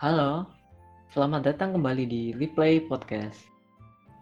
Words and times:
Halo, 0.00 0.48
selamat 1.12 1.44
datang 1.44 1.76
kembali 1.76 2.08
di 2.08 2.22
Replay 2.32 2.80
Podcast. 2.80 3.36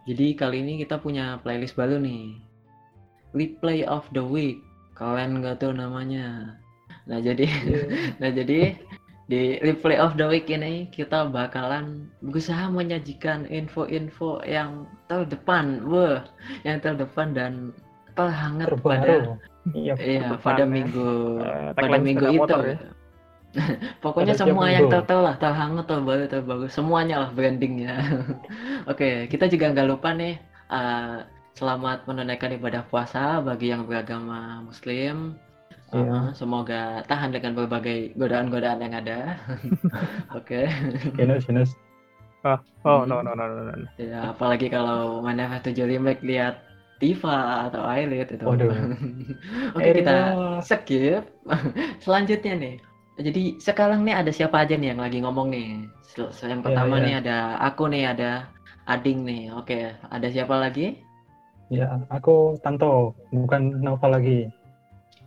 Jadi 0.03 0.35
kali 0.35 0.59
ini 0.59 0.83
kita 0.83 0.99
punya 0.99 1.39
playlist 1.39 1.79
baru 1.79 1.95
nih. 2.03 2.35
Replay 3.31 3.87
of 3.87 4.03
the 4.11 4.19
Week. 4.19 4.59
Kalian 4.99 5.39
nggak 5.39 5.63
tahu 5.63 5.71
namanya. 5.71 6.59
Nah 7.07 7.23
jadi, 7.23 7.47
nah 8.19 8.27
jadi 8.27 8.75
di 9.31 9.55
Replay 9.63 9.95
of 9.95 10.19
the 10.19 10.27
Week 10.27 10.51
ini 10.51 10.91
kita 10.91 11.31
bakalan 11.31 12.11
berusaha 12.19 12.67
menyajikan 12.67 13.47
info-info 13.47 14.43
yang 14.43 14.83
terdepan, 15.07 15.87
wah, 15.87 16.27
yang 16.67 16.83
terdepan 16.83 17.31
dan 17.31 17.71
terhangat 18.19 18.67
pada 18.67 18.75
terbaru. 18.99 19.39
Iya, 19.71 19.95
iya 19.95 20.27
pada 20.43 20.67
ya. 20.67 20.67
minggu 20.67 21.39
Eh, 21.39 21.71
pada 21.71 21.95
minggu 22.03 22.25
sepeda 22.27 22.35
itu. 22.35 22.39
motor 22.43 22.61
ya. 22.67 22.77
Pokoknya 24.03 24.37
tiap 24.37 24.53
semua 24.53 24.69
yang 24.69 24.87
tertel 24.87 25.25
lah, 25.25 25.35
terhangat, 25.41 25.85
terbaru, 25.89 26.25
terbaru, 26.29 26.65
semuanya 26.69 27.25
lah 27.25 27.29
brandingnya. 27.33 27.97
Oke, 28.91 29.25
kita 29.25 29.49
juga 29.49 29.73
nggak 29.73 29.89
lupa 29.89 30.13
nih, 30.13 30.37
eh, 30.69 31.17
selamat 31.57 32.05
menunaikan 32.05 32.53
ibadah 32.53 32.85
puasa 32.87 33.41
bagi 33.41 33.73
yang 33.73 33.89
beragama 33.89 34.61
Muslim. 34.61 35.33
Iya. 35.89 36.29
Eh, 36.29 36.37
semoga 36.37 37.01
tahan 37.09 37.33
dengan 37.33 37.57
berbagai 37.57 38.13
godaan-godaan 38.13 38.85
yang 38.85 38.93
ada. 38.93 39.41
Oke, 40.37 40.69
Yunus, 41.17 41.49
Yunus. 41.49 41.73
Hmm. 42.45 42.61
Oh, 42.87 43.03
no, 43.03 43.19
no, 43.19 43.35
no, 43.35 43.51
no, 43.51 43.67
no. 43.67 43.87
ya 43.99 44.31
apalagi 44.31 44.71
kalau 44.71 45.19
main 45.19 45.43
FF7 45.43 45.83
remake 45.83 46.23
lihat 46.23 46.63
Tifa 46.99 47.67
atau 47.67 47.83
Ailit 47.83 48.31
itu. 48.31 48.43
Waduh. 48.43 48.71
Oke, 49.75 49.89
kita 50.03 50.17
skip. 50.63 51.23
Selanjutnya 52.03 52.53
nih. 52.55 52.75
Jadi 53.19 53.59
sekarang 53.59 54.07
nih 54.07 54.15
ada 54.15 54.31
siapa 54.31 54.63
aja 54.63 54.79
nih 54.79 54.95
yang 54.95 55.01
lagi 55.03 55.19
ngomong 55.19 55.51
nih? 55.51 55.91
Sel- 56.07 56.31
Yang 56.47 56.63
Iya, 56.63 56.65
pertama 56.71 56.95
iya. 56.95 57.03
nih 57.03 57.15
ada 57.19 57.37
aku 57.59 57.83
nih, 57.91 58.03
ada 58.15 58.31
Ading 58.87 59.19
nih. 59.27 59.41
Oke, 59.59 59.91
ada 59.91 60.27
siapa 60.31 60.55
lagi? 60.55 61.03
Ya, 61.69 61.99
aku 62.09 62.57
Tanto, 62.63 63.13
bukan 63.29 63.83
Nova 63.83 64.07
lagi. 64.07 64.47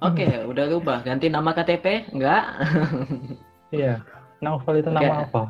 Oke, 0.00 0.25
udah 0.50 0.64
rubah. 0.72 1.05
Ganti 1.05 1.28
nama 1.28 1.53
KTP? 1.53 2.11
Enggak? 2.16 2.44
Iya, 3.72 4.05
Naufal 4.44 4.84
itu 4.84 4.92
Oke. 4.92 4.97
nama 5.00 5.25
apa? 5.25 5.42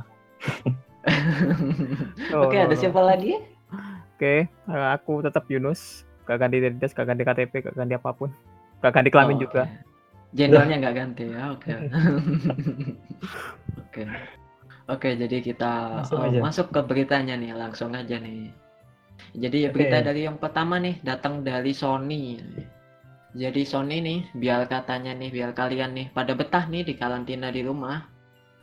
Oh, 2.33 2.47
Oke, 2.47 2.55
ada 2.55 2.75
siapa 2.78 3.03
lagi? 3.03 3.34
Oke, 4.14 4.47
eh, 4.47 4.88
aku 4.94 5.22
tetap 5.27 5.47
Yunus. 5.50 6.06
Gak 6.22 6.38
ganti 6.38 6.62
identitas, 6.62 6.94
gak 6.94 7.11
ganti 7.11 7.27
KTP, 7.27 7.53
gak 7.66 7.75
ganti 7.75 7.98
apa 7.98 8.14
pun. 8.14 8.31
Gak 8.78 8.94
ganti 8.94 9.11
kelamin 9.11 9.38
Oh, 9.38 9.42
juga. 9.42 9.66
oke. 9.66 9.91
Jenderalnya 10.33 10.77
nggak 10.80 10.97
ganti 10.97 11.25
ya, 11.28 11.42
oke. 11.52 11.72
Oke. 13.92 14.02
Oke, 14.88 15.14
jadi 15.14 15.38
kita 15.44 16.02
eh, 16.08 16.25
aja. 16.27 16.41
masuk 16.41 16.72
ke 16.72 16.80
beritanya 16.88 17.36
nih, 17.36 17.52
langsung 17.52 17.92
aja 17.92 18.16
nih. 18.16 18.48
Jadi 19.36 19.69
Oke. 19.69 19.72
berita 19.77 20.00
dari 20.00 20.25
yang 20.25 20.41
pertama 20.41 20.80
nih 20.80 20.98
datang 21.05 21.44
dari 21.44 21.77
Sony. 21.77 22.41
Jadi 23.36 23.62
Sony 23.69 24.00
nih, 24.00 24.20
biar 24.33 24.64
katanya 24.69 25.12
nih, 25.12 25.28
biar 25.28 25.53
kalian 25.53 25.92
nih 25.92 26.06
pada 26.16 26.33
betah 26.33 26.64
nih 26.64 26.83
di 26.88 26.94
karantina 26.97 27.53
di 27.53 27.60
rumah. 27.60 28.08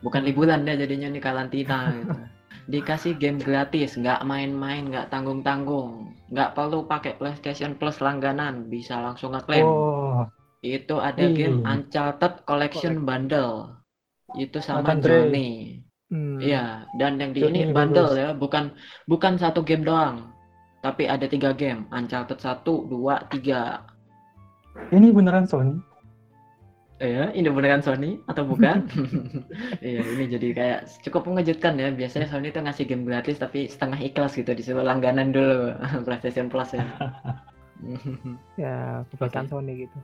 Bukan 0.01 0.25
liburan 0.25 0.65
ya 0.65 0.73
jadinya 0.73 1.13
nih 1.13 1.21
karantina 1.21 1.93
gitu. 1.93 2.21
Dikasih 2.69 3.17
game 3.17 3.41
gratis, 3.41 3.97
nggak 3.97 4.25
main-main, 4.25 4.89
nggak 4.89 5.09
tanggung-tanggung, 5.09 6.13
nggak 6.29 6.53
perlu 6.53 6.85
pakai 6.85 7.17
PlayStation 7.17 7.73
Plus 7.77 7.97
langganan, 7.97 8.69
bisa 8.69 9.01
langsung 9.01 9.33
ngeklaim. 9.33 9.65
Oh, 9.65 10.29
Itu 10.59 10.99
ada 10.99 11.23
Ih. 11.23 11.35
game 11.35 11.63
Uncharted 11.63 12.43
Collection 12.43 13.07
Bundle. 13.07 13.79
Itu 14.35 14.59
sama 14.59 14.99
Drake. 14.99 15.31
Journey. 15.31 15.81
Hmm. 16.09 16.41
Iya, 16.41 16.89
dan 16.97 17.21
yang 17.21 17.37
di 17.37 17.45
ini 17.45 17.69
Journey 17.69 17.73
bundle 17.73 18.09
bagus. 18.09 18.17
ya, 18.17 18.29
bukan 18.33 18.73
bukan 19.05 19.37
satu 19.37 19.61
game 19.61 19.85
doang. 19.85 20.33
Tapi 20.81 21.05
ada 21.05 21.27
tiga 21.29 21.51
game, 21.53 21.85
Uncharted 21.91 22.39
1, 22.39 22.63
2, 22.63 22.89
3. 23.35 23.83
ini 24.95 25.11
beneran 25.11 25.43
Sony? 25.43 25.75
Iya, 26.99 27.31
ini 27.35 27.47
beneran 27.51 27.83
Sony 27.83 28.19
atau 28.27 28.43
bukan? 28.47 28.87
Iya, 29.85 30.01
ini 30.03 30.23
jadi 30.27 30.47
kayak 30.55 30.79
cukup 31.03 31.27
mengejutkan 31.27 31.79
ya. 31.79 31.91
Biasanya 31.91 32.27
Sony 32.31 32.51
tuh 32.51 32.63
ngasih 32.63 32.87
game 32.87 33.03
gratis 33.07 33.39
tapi 33.39 33.67
setengah 33.67 33.99
ikhlas 34.03 34.35
gitu, 34.35 34.51
disuruh 34.51 34.83
langganan 34.83 35.31
dulu 35.31 35.75
PlayStation 36.07 36.47
Plus 36.51 36.73
ya. 36.75 36.83
Ya, 38.59 39.07
kebiasaan. 39.07 39.47
Sony 39.47 39.87
gitu. 39.87 39.95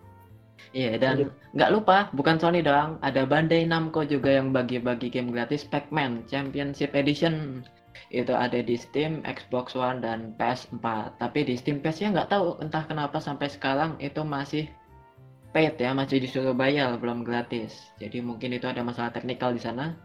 Iya 0.76 1.00
dan 1.00 1.32
nggak 1.56 1.72
lupa 1.72 2.12
bukan 2.12 2.36
Sony 2.36 2.60
doang 2.60 3.00
ada 3.00 3.24
Bandai 3.24 3.64
Namco 3.64 4.04
juga 4.04 4.36
yang 4.36 4.52
bagi-bagi 4.52 5.08
game 5.08 5.32
gratis 5.32 5.64
Pac-Man 5.64 6.28
Championship 6.28 6.92
Edition 6.92 7.64
itu 8.12 8.36
ada 8.36 8.60
di 8.60 8.76
Steam, 8.76 9.24
Xbox 9.24 9.72
One 9.76 10.04
dan 10.04 10.36
PS4 10.36 11.16
tapi 11.16 11.48
di 11.48 11.56
Steam 11.56 11.80
PS 11.80 12.04
nya 12.04 12.10
nggak 12.20 12.30
tahu 12.32 12.60
entah 12.60 12.84
kenapa 12.84 13.24
sampai 13.24 13.48
sekarang 13.48 13.96
itu 14.04 14.20
masih 14.28 14.68
paid 15.56 15.80
ya 15.80 15.96
masih 15.96 16.20
disuruh 16.20 16.52
bayar 16.52 17.00
belum 17.00 17.24
gratis 17.24 17.72
jadi 17.96 18.20
mungkin 18.20 18.52
itu 18.52 18.68
ada 18.68 18.84
masalah 18.84 19.16
teknikal 19.16 19.56
di 19.56 19.64
sana 19.64 19.96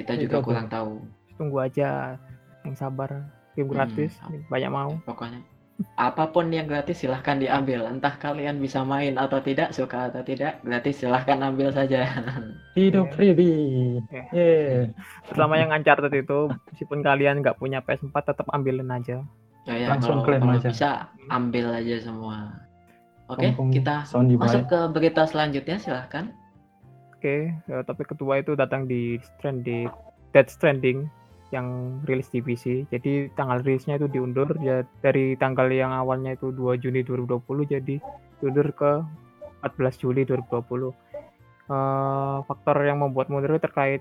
kita 0.00 0.16
juga 0.16 0.40
Itu 0.40 0.46
kurang 0.48 0.68
tahu 0.72 1.04
Tunggu 1.36 1.60
aja 1.60 2.16
yang 2.64 2.72
sabar. 2.72 3.28
Game 3.56 3.68
Hmm. 3.68 3.76
gratis, 3.76 4.12
banyak 4.52 4.68
mau. 4.68 4.92
pokoknya 5.08 5.40
apa 5.92 6.28
pun 6.28 6.48
yang 6.48 6.64
gratis 6.64 7.04
silahkan 7.04 7.36
diambil 7.36 7.84
entah 7.84 8.16
kalian 8.16 8.56
bisa 8.56 8.80
main 8.80 9.16
atau 9.16 9.40
tidak 9.40 9.70
suka 9.70 10.08
atau 10.08 10.20
tidak 10.20 10.56
gratis 10.60 11.00
silahkan 11.00 11.36
ambil 11.38 11.68
saja 11.68 12.08
Hidup 12.76 13.08
Iya. 13.08 13.14
freebie. 13.14 14.00
Iya. 14.08 14.22
Yeay. 14.32 14.92
Terutama 15.24 15.56
yang 15.56 15.72
Uncharted 15.72 16.12
itu, 16.12 16.38
meskipun 16.66 17.00
kalian 17.00 17.40
nggak 17.40 17.56
punya 17.56 17.80
PS4, 17.80 18.12
tetap 18.26 18.48
ambilin 18.50 18.88
aja. 18.88 19.24
Ya, 19.64 19.74
ya, 19.74 19.86
Langsung 19.90 20.20
kalau, 20.20 20.28
klaim 20.28 20.44
kalau 20.44 20.56
aja. 20.56 20.68
bisa 20.68 20.90
ambil 21.26 21.72
aja 21.72 21.96
semua. 21.98 22.52
Oke, 23.26 23.50
Mumpung 23.50 23.72
kita 23.72 24.04
Sony 24.04 24.36
masuk 24.36 24.64
baik. 24.64 24.70
ke 24.70 24.80
berita 24.92 25.22
selanjutnya 25.24 25.76
silahkan. 25.76 26.30
Oke, 27.12 27.50
ya, 27.64 27.80
topik 27.82 28.12
kedua 28.12 28.38
itu 28.38 28.52
datang 28.54 28.84
di 28.84 29.16
di 29.60 29.88
Dead 30.30 30.46
Stranding 30.46 31.08
yang 31.54 31.98
rilis 32.06 32.30
di 32.32 32.42
PC. 32.42 32.90
Jadi 32.90 33.30
tanggal 33.38 33.62
rilisnya 33.62 33.98
itu 34.00 34.10
diundur 34.10 34.58
ya 34.58 34.82
dari 35.02 35.38
tanggal 35.38 35.70
yang 35.70 35.94
awalnya 35.94 36.34
itu 36.34 36.50
2 36.50 36.82
Juni 36.82 37.06
2020 37.06 37.72
jadi 37.72 37.96
diundur 38.42 38.68
ke 38.74 38.92
14 39.62 40.02
Juli 40.02 40.22
2020. 40.26 40.90
Eh, 41.66 42.38
faktor 42.46 42.76
yang 42.86 43.02
membuat 43.02 43.26
mundur 43.26 43.58
terkait 43.58 43.98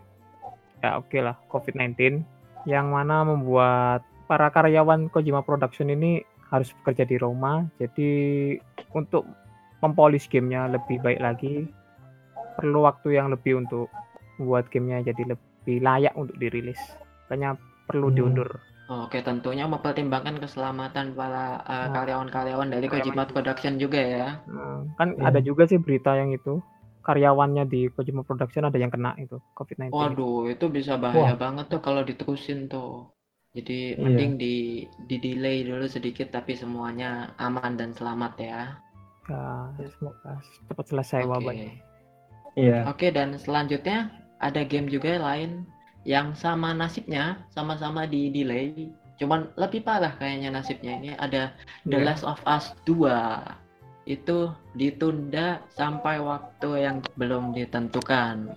ya 0.85 1.01
oke 1.01 1.17
lah 1.17 1.34
COVID-19 1.50 2.22
yang 2.69 2.94
mana 2.94 3.25
membuat 3.25 4.05
para 4.29 4.53
karyawan 4.53 5.09
Kojima 5.09 5.41
Production 5.41 5.89
ini 5.89 6.22
harus 6.53 6.69
bekerja 6.81 7.09
di 7.09 7.17
Roma. 7.17 7.66
Jadi 7.81 8.09
untuk 8.94 9.25
mempolis 9.81 10.29
gamenya 10.29 10.78
lebih 10.78 11.01
baik 11.01 11.22
lagi 11.22 11.66
perlu 12.57 12.85
waktu 12.85 13.17
yang 13.17 13.34
lebih 13.34 13.66
untuk 13.66 13.89
membuat 14.38 14.69
gamenya 14.69 15.09
jadi 15.09 15.34
lebih 15.34 15.78
layak 15.81 16.13
untuk 16.13 16.38
dirilis. 16.38 16.79
Makanya 17.25 17.57
perlu 17.85 18.09
Hmm. 18.09 18.17
diundur. 18.17 18.49
Oke, 18.85 19.25
tentunya 19.25 19.65
mempertimbangkan 19.65 20.37
keselamatan 20.37 21.17
para 21.17 21.57
uh, 21.65 21.89
Nah. 21.89 21.93
karyawan-karyawan 21.97 22.69
dari 22.69 22.85
Kojima. 22.85 23.25
Production 23.25 23.81
juga 23.81 23.97
ya. 23.97 24.27
Hmm, 24.45 24.93
kan 24.93 25.17
Iya. 25.17 25.25
ada 25.25 25.39
juga 25.41 25.65
sih 25.65 25.81
berita 25.81 26.13
yang 26.13 26.29
itu 26.29 26.61
karyawannya 27.01 27.65
di 27.65 27.89
Kojima 27.89 28.21
Production 28.21 28.69
ada 28.69 28.77
yang 28.77 28.93
kena 28.93 29.17
itu 29.17 29.41
COVID-19. 29.57 29.89
Waduh, 29.89 30.53
itu 30.53 30.65
bisa 30.69 31.01
bahaya 31.01 31.33
Wah. 31.33 31.37
banget 31.37 31.65
tuh 31.69 31.81
kalau 31.81 32.05
diterusin 32.05 32.69
tuh. 32.69 33.09
Jadi 33.57 33.95
Iya. 33.95 34.01
mending 34.05 34.31
di 34.37 34.55
di 35.09 35.15
delay 35.17 35.65
dulu 35.65 35.89
sedikit 35.89 36.29
tapi 36.29 36.53
semuanya 36.53 37.33
aman 37.41 37.73
dan 37.79 37.89
selamat 37.89 38.33
ya. 38.37 38.61
Ya, 39.25 39.41
semoga 39.97 40.37
cepat 40.69 40.85
selesai 40.85 41.21
Oke. 41.25 41.31
wabahnya. 41.33 41.73
Iya. 42.53 42.85
Oke, 42.85 43.09
dan 43.09 43.33
selanjutnya 43.41 44.13
ada 44.37 44.61
game 44.61 44.85
juga 44.85 45.17
lain 45.17 45.65
yang 46.05 46.38
sama 46.38 46.71
nasibnya, 46.71 47.41
sama-sama 47.52 48.05
di 48.05 48.29
delay. 48.29 48.93
Cuman 49.17 49.49
lebih 49.57 49.81
parah 49.81 50.13
kayaknya 50.16 50.53
nasibnya 50.53 50.93
ini 51.02 51.11
ada 51.17 51.52
The 51.90 51.97
Iya. 51.97 52.05
Last 52.05 52.23
of 52.23 52.40
Us 52.46 52.78
2. 52.85 54.05
Itu 54.05 54.53
ditunda 54.78 55.66
sampai 55.73 56.22
waktu 56.22 56.85
yang 56.85 57.02
belum 57.17 57.57
ditentukan. 57.57 58.53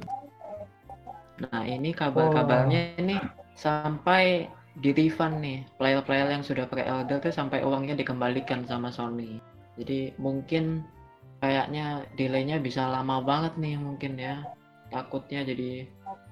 Nah, 1.49 1.62
ini 1.65 1.95
kabar-kabarnya 1.97 3.00
ini 3.00 3.17
sampai 3.56 4.50
di 4.77 4.91
refund 4.93 5.41
nih. 5.41 5.65
Player-player 5.81 6.29
yang 6.37 6.45
sudah 6.45 6.69
pre-order 6.69 7.17
tuh 7.23 7.33
sampai 7.33 7.65
uangnya 7.65 7.97
dikembalikan 7.97 8.69
sama 8.69 8.93
Sony. 8.93 9.41
Jadi 9.79 10.12
mungkin 10.21 10.85
kayaknya 11.39 12.03
delaynya 12.19 12.59
bisa 12.59 12.91
lama 12.91 13.23
banget 13.23 13.55
nih 13.62 13.79
mungkin 13.79 14.19
ya 14.19 14.43
takutnya 14.91 15.47
jadi 15.47 15.87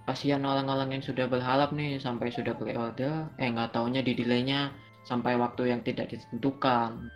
kasihan 0.06 0.46
orang-orang 0.46 0.96
yang 0.96 1.02
sudah 1.02 1.26
berharap 1.26 1.74
nih 1.74 1.98
sampai 1.98 2.30
sudah 2.30 2.54
pre-order 2.54 3.26
eh 3.42 3.50
nggak 3.50 3.74
taunya 3.74 4.00
di 4.06 4.14
delaynya 4.14 4.70
sampai 5.02 5.34
waktu 5.34 5.74
yang 5.74 5.82
tidak 5.82 6.14
ditentukan. 6.14 7.10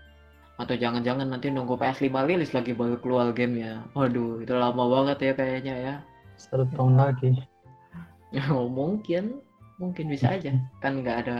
Atau 0.60 0.76
jangan-jangan 0.76 1.32
nanti 1.32 1.48
nunggu 1.48 1.78
PS5 1.78 2.12
rilis 2.28 2.52
lagi 2.52 2.76
baru 2.76 3.00
keluar 3.00 3.32
gamenya 3.32 3.86
waduh 3.96 4.44
itu 4.44 4.52
lama 4.52 4.84
banget 4.90 5.18
ya 5.22 5.32
kayaknya 5.38 5.74
ya. 5.78 5.94
Satu 6.36 6.66
tahun 6.74 6.98
lagi. 6.98 7.30
oh, 8.52 8.66
mungkin. 8.66 9.38
Mungkin 9.80 10.12
bisa 10.12 10.36
aja. 10.36 10.52
Kan 10.84 11.00
nggak 11.00 11.24
ada 11.24 11.38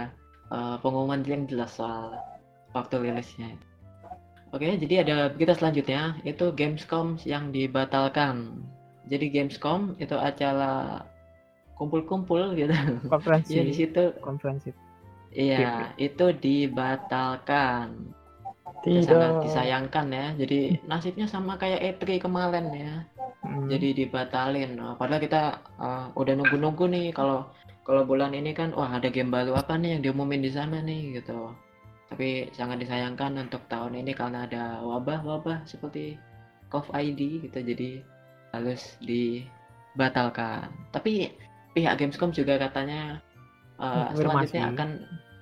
uh, 0.49 0.81
pengumuman 0.81 1.21
yang 1.27 1.45
jelas 1.45 1.77
soal 1.77 2.17
waktu 2.73 3.11
rilisnya. 3.11 3.59
Oke 4.51 4.79
jadi 4.79 5.05
ada 5.05 5.17
berita 5.35 5.59
selanjutnya. 5.59 6.17
Itu 6.23 6.55
Gamescom 6.55 7.19
yang 7.27 7.53
dibatalkan. 7.53 8.65
Jadi 9.11 9.29
Gamescom 9.35 9.99
itu 9.99 10.15
acara 10.15 11.05
kumpul-kumpul 11.81 12.53
gitu. 12.53 12.77
Konferensi. 13.09 13.57
Ya 13.57 13.65
di 13.65 13.73
situ. 13.73 14.13
Konferensi. 14.21 14.69
Iya 15.33 15.97
itu 15.97 16.37
dibatalkan. 16.37 18.13
Tidak. 18.81 19.09
sangat 19.09 19.33
disayangkan 19.49 20.07
ya. 20.13 20.27
Jadi 20.37 20.85
nasibnya 20.85 21.25
sama 21.25 21.57
kayak 21.57 22.01
E3 22.01 22.21
kemarin 22.21 22.69
ya. 22.73 22.95
Hmm, 23.41 23.69
jadi 23.73 24.05
dibatalin. 24.05 24.77
Nah, 24.77 24.97
padahal 25.01 25.21
kita 25.21 25.43
uh, 25.81 26.13
udah 26.17 26.35
nunggu-nunggu 26.37 26.85
nih 26.93 27.07
kalau 27.17 27.49
kalau 27.85 28.05
bulan 28.05 28.37
ini 28.37 28.53
kan 28.53 28.73
wah 28.77 28.93
ada 28.93 29.09
game 29.09 29.33
baru 29.33 29.57
apa 29.57 29.81
nih 29.81 29.97
yang 29.97 30.03
diumumin 30.05 30.45
di 30.45 30.53
sana 30.53 30.81
nih 30.85 31.21
gitu. 31.21 31.53
Tapi 32.13 32.53
sangat 32.53 32.85
disayangkan 32.85 33.37
untuk 33.41 33.65
tahun 33.69 33.97
ini 34.01 34.13
karena 34.13 34.45
ada 34.45 34.81
wabah-wabah 34.85 35.65
seperti 35.69 36.17
COVID 36.69 37.17
gitu. 37.17 37.59
Jadi 37.61 38.01
harus 38.53 38.97
dibatalkan. 39.05 40.73
Tapi 40.93 41.33
pihak 41.77 41.99
Gamescom 41.99 42.31
juga 42.35 42.59
katanya 42.59 43.21
uh, 43.79 44.11
selanjutnya 44.15 44.75
akan 44.75 44.91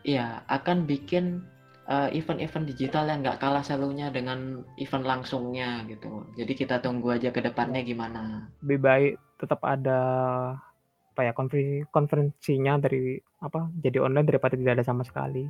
ya 0.07 0.27
akan 0.49 0.87
bikin 0.89 1.43
uh, 1.89 2.09
event-event 2.13 2.69
digital 2.69 3.09
yang 3.09 3.21
nggak 3.25 3.41
kalah 3.41 3.65
serunya 3.65 4.09
dengan 4.13 4.63
event 4.77 5.05
langsungnya 5.05 5.85
gitu. 5.89 6.25
Jadi 6.37 6.53
kita 6.55 6.81
tunggu 6.81 7.17
aja 7.17 7.33
ke 7.33 7.41
depannya 7.41 7.81
gimana. 7.83 8.49
lebih 8.65 8.79
baik 8.85 9.13
tetap 9.39 9.61
ada 9.65 10.01
apa 11.15 11.21
ya 11.27 11.33
konferensi 11.35 11.83
konferensinya 11.91 12.79
dari 12.79 13.19
apa 13.43 13.67
jadi 13.83 13.99
online 14.07 14.27
daripada 14.31 14.55
tidak 14.55 14.79
ada 14.79 14.87
sama 14.87 15.03
sekali 15.03 15.47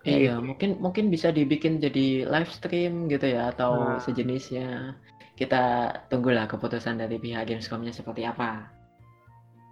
Ya, 0.00 0.16
Iya, 0.16 0.34
mungkin 0.40 0.80
mungkin 0.80 1.12
bisa 1.12 1.28
dibikin 1.28 1.76
jadi 1.76 2.24
live 2.24 2.48
stream 2.48 3.04
gitu 3.12 3.36
ya 3.36 3.52
atau 3.52 3.96
Nah. 3.96 4.00
sejenisnya. 4.00 4.96
Kita 5.36 5.92
tunggulah 6.08 6.48
keputusan 6.48 7.00
dari 7.00 7.20
pihak 7.20 7.48
Gamescom-nya 7.48 7.92
seperti 7.92 8.24
apa. 8.24 8.64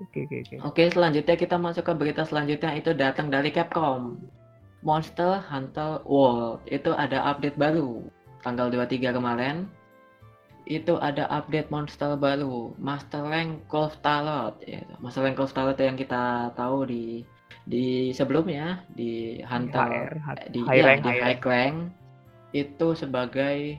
Oke 0.02 0.18
oke 0.26 0.36
oke 0.42 0.56
Oke, 0.64 0.82
selanjutnya 0.90 1.36
kita 1.38 1.56
masuk 1.58 1.84
ke 1.86 1.92
berita 1.94 2.22
selanjutnya 2.26 2.74
itu 2.74 2.94
datang 2.94 3.28
dari 3.28 3.50
Capcom. 3.50 4.18
Monster 4.86 5.42
Hunter 5.42 6.06
World 6.06 6.62
itu 6.70 6.94
ada 6.94 7.26
update 7.34 7.58
baru 7.58 8.06
tanggal 8.46 8.70
23 8.70 9.10
kemarin. 9.10 9.66
Itu 10.68 11.00
ada 11.00 11.24
update 11.32 11.72
monster 11.72 12.14
baru, 12.14 12.76
Master 12.76 13.24
Rank 13.24 13.64
Golf 13.66 13.96
Talot. 14.04 14.60
Ya, 14.62 14.84
Master 15.00 15.24
Rank 15.24 15.40
Golf 15.40 15.56
Talot 15.56 15.80
yang 15.80 15.96
kita 15.96 16.52
tahu 16.54 16.84
di 16.86 17.24
di 17.68 18.12
sebelumnya 18.16 18.84
di 18.92 19.40
Hunter 19.44 20.16
HR, 20.16 20.36
di, 20.52 20.60
high 20.64 20.80
ya, 20.80 20.84
rank, 20.88 21.00
di 21.04 21.10
high 21.10 21.20
high 21.20 21.40
rank 21.44 21.76
itu 22.56 22.96
sebagai 22.96 23.76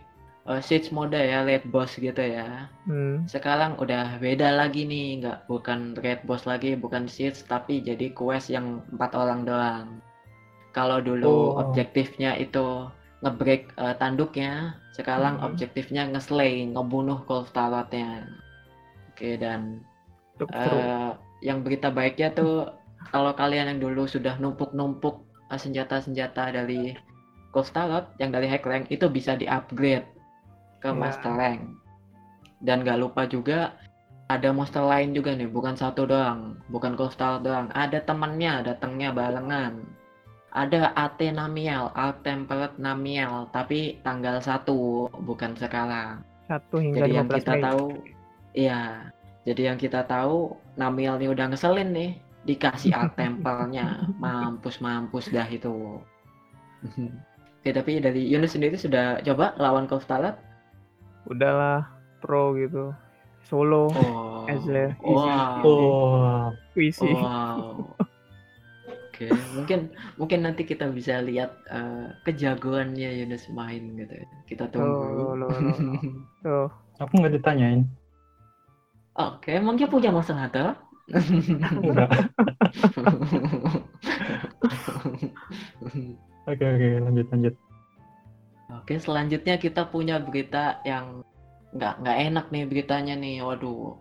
uh, 0.50 0.60
siege 0.60 0.90
mode 0.90 1.14
ya, 1.16 1.46
late 1.46 1.70
boss 1.70 1.94
gitu 1.96 2.18
ya. 2.20 2.68
Hmm, 2.90 3.24
sekarang 3.30 3.78
udah 3.78 4.18
beda 4.18 4.58
lagi 4.58 4.84
nih 4.84 5.22
nggak 5.22 5.38
bukan 5.46 5.94
red 6.02 6.26
boss 6.26 6.50
lagi 6.50 6.74
bukan 6.74 7.06
siege 7.06 7.46
tapi 7.46 7.86
jadi 7.86 8.10
quest 8.12 8.50
yang 8.50 8.82
empat 8.90 9.14
orang 9.14 9.46
doang. 9.46 9.88
Kalau 10.74 10.98
dulu 11.02 11.54
Oh. 11.54 11.62
objektifnya 11.62 12.34
itu 12.38 12.90
ngebreak 13.22 13.76
eh, 13.76 13.96
tanduknya 14.00 14.80
sekarang 14.96 15.38
Mhm. 15.40 15.46
objektifnya 15.52 16.04
ngeslay 16.08 16.72
ngebunuh 16.72 17.20
Golf 17.28 17.52
Talotnya 17.52 18.24
oke 19.12 19.30
dan 19.38 19.84
eh, 20.40 21.10
yang 21.44 21.64
berita 21.68 21.92
baiknya 21.92 22.32
tuh 22.32 22.72
kalau 23.12 23.36
kalian 23.36 23.76
yang 23.76 23.80
dulu 23.84 24.08
sudah 24.08 24.40
numpuk-numpuk 24.40 25.20
eh, 25.52 25.60
senjata-senjata 25.60 26.56
dari 26.56 26.96
Talot 27.52 28.08
yang 28.24 28.32
dari 28.32 28.48
high 28.48 28.64
rank 28.64 28.88
itu 28.88 29.10
bisa 29.12 29.36
di-upgrade 29.36 30.06
ke 30.80 30.90
Ya. 30.90 30.96
master 30.96 31.34
rank. 31.36 31.62
Dan 32.60 32.84
gak 32.84 33.00
lupa 33.00 33.24
juga 33.24 33.76
ada 34.30 34.54
monster 34.54 34.84
lain 34.86 35.16
juga 35.18 35.34
nih 35.34 35.50
bukan 35.50 35.74
satu 35.74 36.06
doang 36.06 36.60
bukan 36.70 36.94
Talot 36.96 37.42
doang. 37.42 37.68
Ada 37.74 38.04
temannya 38.06 38.62
datangnya 38.64 39.10
barengan. 39.10 39.84
Ada 40.50 40.94
AT 40.98 41.22
Namiel 41.30 41.94
Alt 41.94 42.26
Tempered 42.26 42.78
Namiel 42.82 43.50
tapi 43.54 44.02
tanggal 44.02 44.42
1 44.42 44.66
bukan 45.22 45.54
sekarang. 45.58 46.22
Satu 46.50 46.82
hingga 46.82 47.06
jadi 47.06 47.22
yang 47.22 47.28
15 47.30 47.38
kita 47.42 47.54
Mei. 47.54 47.64
tahu 47.64 47.86
iya. 48.54 48.82
Jadi 49.46 49.62
yang 49.66 49.78
kita 49.78 50.06
tahu 50.06 50.54
Namiel 50.78 51.18
nih 51.18 51.30
udah 51.34 51.46
ngeselin 51.50 51.90
nih 51.94 52.12
dikasih 52.46 52.94
art 52.94 53.14
tempelnya 53.20 54.10
mampus 54.18 54.78
mampus 54.82 55.30
dah 55.30 55.46
itu. 55.50 56.02
Oke, 57.60 57.70
tapi 57.76 58.00
dari 58.00 58.24
Yunus 58.26 58.56
sendiri 58.56 58.80
sudah 58.80 59.20
coba 59.22 59.52
lawan 59.60 59.84
Golf 59.86 60.08
Talot? 60.08 60.38
Udahlah 61.30 61.86
pro 62.20 62.58
gitu 62.58 62.92
solo 63.48 63.90
Oh, 63.94 64.50
As 64.50 64.66
a 64.66 64.90
easy- 65.06 65.14
wow, 65.14 65.62
Oh, 65.62 66.42
puisi 66.74 67.06
wow. 67.06 67.96
Oke, 68.90 69.30
mungkin 69.54 69.80
mungkin 70.18 70.40
nanti 70.48 70.64
kita 70.66 70.90
bisa 70.90 71.20
lihat 71.22 71.52
eh, 71.70 72.08
kejagoannya 72.26 73.10
Yunus 73.20 73.46
main 73.54 73.84
gitu. 74.00 74.16
Kita 74.50 74.66
Oh, 74.74 74.74
tunggu. 74.74 75.06
loh, 75.38 75.50
loh, 75.60 75.78
tuh 76.46 76.66
aku 76.98 77.14
nggak 77.20 77.34
ditanyain. 77.38 77.82
Oke, 79.20 79.52
emang 79.60 79.76
dia 79.76 79.92
punya 79.92 80.10
Hunter? 80.16 80.80
Enggak. 81.12 82.10
Oke 86.50 86.66
oke 86.66 86.88
lanjut 87.06 87.28
lanjut. 87.30 87.69
Oke, 88.90 88.98
selanjutnya 88.98 89.62
kita 89.62 89.86
punya 89.94 90.18
berita 90.18 90.82
yang 90.82 91.22
nggak 91.78 92.02
nggak 92.02 92.18
enak 92.26 92.46
nih 92.50 92.66
beritanya 92.66 93.14
nih. 93.14 93.46
Waduh. 93.46 93.94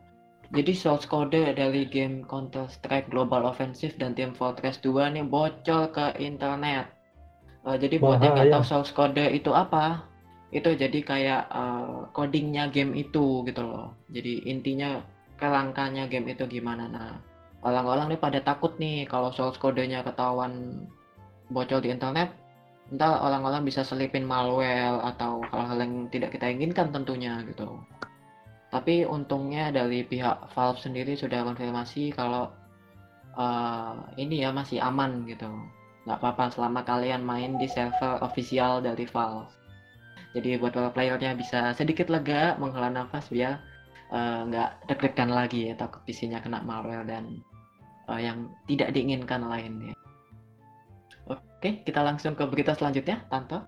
Jadi 0.48 0.72
source 0.72 1.04
code 1.04 1.36
dari 1.36 1.84
game 1.84 2.24
Counter 2.24 2.64
Strike 2.72 3.12
Global 3.12 3.44
Offensive 3.44 3.92
dan 4.00 4.16
Team 4.16 4.32
Fortress 4.32 4.80
2 4.80 5.12
nih 5.12 5.28
bocor 5.28 5.92
ke 5.92 6.16
internet. 6.16 6.88
Eh, 7.68 7.76
jadi 7.76 8.00
buat 8.00 8.16
yang 8.24 8.32
nggak 8.32 8.48
tahu 8.48 8.64
source 8.64 8.96
code 8.96 9.20
itu 9.28 9.52
apa, 9.52 10.08
itu 10.56 10.72
jadi 10.72 11.04
kayak 11.04 11.42
eh, 11.52 11.98
codingnya 12.16 12.72
game 12.72 12.96
itu 12.96 13.44
gitu 13.44 13.60
loh. 13.60 13.92
Jadi 14.08 14.48
intinya 14.48 15.04
kerangkanya 15.36 16.08
game 16.08 16.32
itu 16.32 16.48
gimana. 16.48 16.88
Nah, 16.88 17.20
orang-orang 17.60 18.16
nih 18.16 18.20
pada 18.24 18.40
takut 18.40 18.72
nih 18.80 19.04
kalau 19.04 19.36
source 19.36 19.60
kodenya 19.60 20.00
ketahuan 20.00 20.80
bocor 21.52 21.84
di 21.84 21.92
internet, 21.92 22.32
ntar 22.88 23.20
orang-orang 23.20 23.68
bisa 23.68 23.84
selipin 23.84 24.24
malware 24.24 24.96
atau 25.04 25.44
hal-hal 25.52 25.78
yang 25.84 25.94
tidak 26.08 26.32
kita 26.32 26.48
inginkan 26.48 26.88
tentunya 26.88 27.44
gitu. 27.44 27.76
Tapi 28.72 29.04
untungnya 29.04 29.68
dari 29.72 30.04
pihak 30.04 30.52
Valve 30.52 30.80
sendiri 30.80 31.12
sudah 31.16 31.44
konfirmasi 31.44 32.12
kalau 32.16 32.48
eh, 33.36 33.94
ini 34.16 34.44
ya 34.44 34.52
masih 34.52 34.80
aman 34.80 35.28
gitu. 35.28 35.48
Nggak 36.08 36.18
apa-apa 36.24 36.44
selama 36.56 36.80
kalian 36.84 37.20
main 37.24 37.60
di 37.60 37.68
server 37.68 38.24
official 38.24 38.80
dari 38.80 39.04
Valve. 39.04 39.52
Jadi 40.36 40.60
buat 40.60 40.72
para 40.76 40.92
playernya 40.92 41.36
bisa 41.36 41.72
sedikit 41.72 42.12
lega 42.12 42.56
menghela 42.56 42.88
nafas 42.88 43.28
biar 43.28 43.60
eh, 44.12 44.40
nggak 44.48 44.88
deg-degan 44.88 45.28
lagi 45.32 45.72
ya 45.72 45.74
takut 45.76 46.00
PC-nya 46.08 46.40
kena 46.40 46.64
malware 46.64 47.04
dan 47.04 47.40
eh, 48.08 48.20
yang 48.24 48.48
tidak 48.64 48.96
diinginkan 48.96 49.44
lainnya. 49.44 49.92
Oke, 51.58 51.82
kita 51.82 52.06
langsung 52.06 52.38
ke 52.38 52.46
berita 52.46 52.70
selanjutnya, 52.70 53.26
Tanto. 53.26 53.66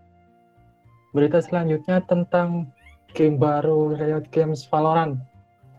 Berita 1.11 1.43
selanjutnya 1.43 1.99
tentang 2.07 2.71
game 3.19 3.35
baru 3.35 3.99
Riot 3.99 4.31
Games 4.31 4.63
Valorant. 4.71 5.19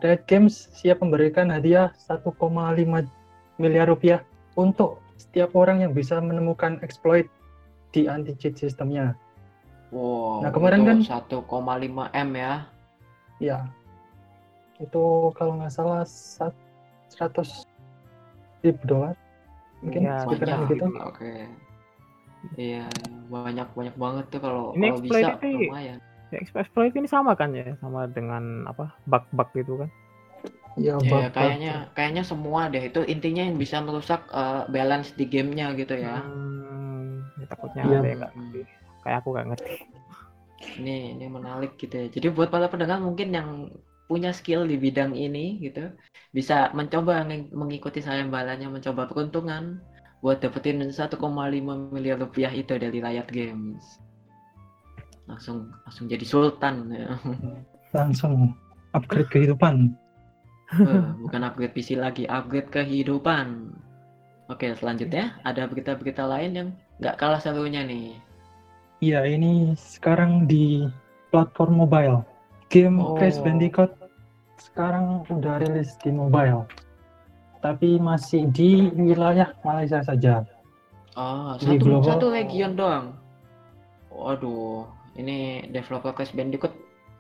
Riot 0.04 0.28
Games 0.28 0.68
siap 0.76 1.00
memberikan 1.00 1.48
hadiah 1.48 1.96
1,5 1.96 3.08
miliar 3.56 3.88
rupiah 3.88 4.28
untuk 4.60 5.00
setiap 5.16 5.56
orang 5.56 5.88
yang 5.88 5.96
bisa 5.96 6.20
menemukan 6.20 6.84
exploit 6.84 7.32
di 7.96 8.12
anti-cheat 8.12 8.60
sistemnya. 8.60 9.16
Wow, 9.96 10.44
Nah, 10.44 10.52
kemarin 10.52 10.84
kan- 10.84 11.04
1,5 11.08 12.12
M 12.12 12.36
ya. 12.36 12.68
Ya, 13.40 13.60
itu 14.84 15.32
kalau 15.40 15.64
nggak 15.64 15.72
salah 15.72 16.04
sat- 16.04 16.60
100 17.08 17.64
ribu 18.68 18.84
dolar. 18.84 19.16
Mungkin 19.80 20.12
Ya, 20.12 20.28
sekitaran 20.28 20.68
banyak 20.68 20.72
gitu. 20.76 20.86
Oke. 21.08 21.32
Iya, 22.58 22.90
banyak 23.30 23.68
banyak 23.78 23.96
banget 23.96 24.26
tuh 24.34 24.40
kalau 24.42 24.74
Ini 24.74 24.88
kalau 24.90 24.98
exploit 24.98 25.24
bisa 25.24 25.34
itu- 25.38 25.70
lumayan. 25.70 25.98
ya, 26.32 26.38
exploit 26.42 26.94
ini 26.96 27.08
sama 27.12 27.32
kan 27.36 27.52
ya 27.54 27.76
sama 27.84 28.08
dengan 28.10 28.66
apa 28.66 28.96
bug-bug 29.06 29.50
gitu 29.56 29.74
kan 29.86 29.90
Ya, 30.80 30.96
Iya, 31.04 31.28
bak- 31.28 31.36
kayaknya 31.36 31.74
kayaknya 31.92 32.24
semua 32.24 32.72
deh 32.72 32.80
itu 32.80 33.04
intinya 33.04 33.44
yang 33.44 33.60
bisa 33.60 33.84
merusak 33.84 34.24
eh, 34.32 34.64
balance 34.72 35.12
di 35.20 35.28
gamenya 35.28 35.76
gitu 35.76 36.00
ya. 36.00 36.24
Hmm, 36.24 37.28
ya 37.36 37.46
takutnya 37.52 37.84
Iya. 37.84 37.98
ada 38.00 38.08
yang 38.08 38.22
ngerti 38.24 38.60
kayak 39.04 39.18
aku 39.20 39.30
nggak 39.36 39.48
ngerti 39.52 39.74
Ini 40.80 40.96
ini 41.20 41.26
menarik 41.28 41.76
gitu 41.76 41.92
ya. 41.92 42.08
Jadi 42.08 42.28
buat 42.32 42.48
para 42.48 42.72
pendengar 42.72 43.04
mungkin 43.04 43.36
yang 43.36 43.68
punya 44.08 44.32
skill 44.32 44.64
di 44.64 44.80
bidang 44.80 45.12
ini 45.16 45.60
gitu 45.60 45.92
bisa 46.32 46.72
mencoba 46.72 47.28
mengikuti 47.52 48.00
sayembalanya 48.00 48.68
mencoba 48.72 49.08
peruntungan 49.12 49.84
buat 50.22 50.38
dapetin 50.40 50.86
1,5 50.86 51.18
miliar 51.92 52.18
rupiah 52.22 52.54
itu 52.54 52.78
dari 52.78 53.02
Riot 53.02 53.30
Games 53.30 53.82
langsung 55.26 55.72
langsung 55.86 56.06
jadi 56.12 56.26
sultan 56.26 56.92
ya. 56.92 57.10
Langsung 57.96 58.54
upgrade 58.92 59.30
kehidupan. 59.32 59.96
Eh, 60.72 61.04
bukan 61.20 61.42
upgrade 61.44 61.76
PC 61.76 62.00
lagi 62.00 62.24
upgrade 62.32 62.72
kehidupan 62.72 63.76
oke 64.48 64.64
selanjutnya 64.80 65.36
ada 65.44 65.68
berita-berita 65.68 66.24
lain 66.24 66.52
yang 66.56 66.70
nggak 67.04 67.20
kalah 67.20 67.44
serunya 67.44 67.84
nih 67.84 68.16
Iya, 69.02 69.26
ini 69.26 69.74
sekarang 69.76 70.46
di 70.46 70.86
platform 71.34 71.74
mobile. 71.84 72.22
Game 72.70 73.02
Oh. 73.02 73.18
Crash 73.18 73.42
Bandicoot 73.42 73.90
sekarang 74.62 75.26
udah 75.28 75.58
rilis 75.58 75.98
di 76.06 76.14
mobile. 76.14 76.70
Tapi 77.62 78.02
masih 78.02 78.50
di 78.50 78.90
wilayah 78.98 79.54
Malaysia 79.62 80.02
saja. 80.02 80.42
Di 81.62 81.66
satu 81.66 81.78
global. 81.78 82.08
satu 82.10 82.28
region 82.34 82.74
doang. 82.74 83.14
Waduh, 84.12 84.90
ini 85.16 85.70
developer 85.70 86.12
Crash 86.12 86.34
Bandicoot 86.36 86.74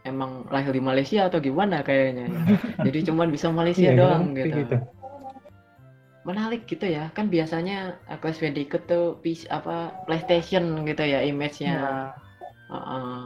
emang 0.03 0.49
lahir 0.49 0.73
di 0.73 0.81
Malaysia 0.81 1.29
atau 1.29 1.37
gimana 1.37 1.85
kayaknya 1.85 2.25
ya. 2.27 2.39
Jadi 2.89 2.99
cuman 3.11 3.29
bisa 3.29 3.53
Malaysia 3.53 3.93
Iya, 3.93 3.99
doang 3.99 4.33
kayak 4.33 4.49
gitu. 4.65 4.77
Menarik 6.25 6.65
gitu 6.69 6.85
ya. 6.85 7.09
Kan 7.13 7.29
biasanya 7.29 7.97
uh, 8.09 8.17
Crash 8.17 8.41
Bandicoot 8.41 8.83
tuh 8.89 9.21
PC 9.21 9.45
apa 9.53 9.93
PlayStation 10.09 10.85
gitu 10.89 11.03
ya 11.05 11.21
image-nya. 11.21 11.73
Ya, 11.77 11.93
Heeh. 12.71 13.19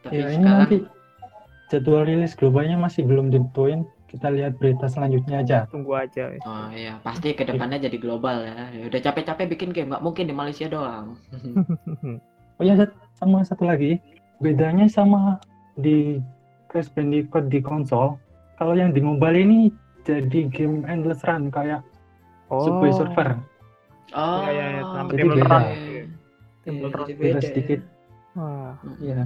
Tapi 0.00 0.16
Ya, 0.16 0.26
ini 0.32 0.40
sekarang 0.40 0.60
nanti 0.64 0.76
jadwal 1.68 2.02
rilis 2.08 2.32
globalnya 2.34 2.76
masih 2.80 3.04
belum 3.04 3.28
ditentuin. 3.28 3.84
Kita 4.10 4.26
lihat 4.26 4.58
berita 4.58 4.90
selanjutnya 4.90 5.46
aja. 5.46 5.58
tunggu 5.70 5.94
aja. 5.94 6.34
Oh 6.42 6.66
iya, 6.74 6.98
pasti 7.06 7.30
ke 7.30 7.46
depannya 7.46 7.78
jadi 7.78 7.94
global 7.94 8.42
ya. 8.42 8.66
Ya 8.74 8.90
Udah 8.90 9.00
capek-capek 9.06 9.54
bikin 9.54 9.70
game, 9.70 9.94
nggak 9.94 10.02
mungkin 10.02 10.26
di 10.26 10.34
Malaysia 10.34 10.66
doang. 10.66 11.14
Oh 12.60 12.66
ya, 12.68 12.76
Zat, 12.76 12.92
sama 13.16 13.40
satu 13.40 13.64
lagi. 13.64 13.96
Bedanya 14.36 14.84
sama 14.84 15.40
di 15.80 16.20
Crash 16.68 16.92
Bandicoot 16.92 17.48
di 17.48 17.64
konsol. 17.64 18.20
Kalau 18.60 18.76
yang 18.76 18.92
di 18.92 19.00
mobile 19.00 19.32
ini 19.32 19.72
jadi 20.04 20.44
game 20.52 20.84
endless 20.84 21.24
run 21.24 21.48
kayak 21.48 21.80
Oh, 22.50 22.66
Subway 22.66 22.90
Surfer. 22.92 23.38
Oh, 24.10 24.42
Iya, 24.42 24.50
iya, 24.50 24.66
iya, 24.82 25.02
Jadi 25.06 25.22
beda. 25.22 25.58
Iya, 25.70 26.02
Temple 26.66 26.90
jadi 26.90 26.98
Run 26.98 27.06
beda 27.06 27.16
beda 27.16 27.38
ya. 27.38 27.46
sedikit. 27.46 27.80
Wah. 28.34 28.74
Iya. 28.98 29.20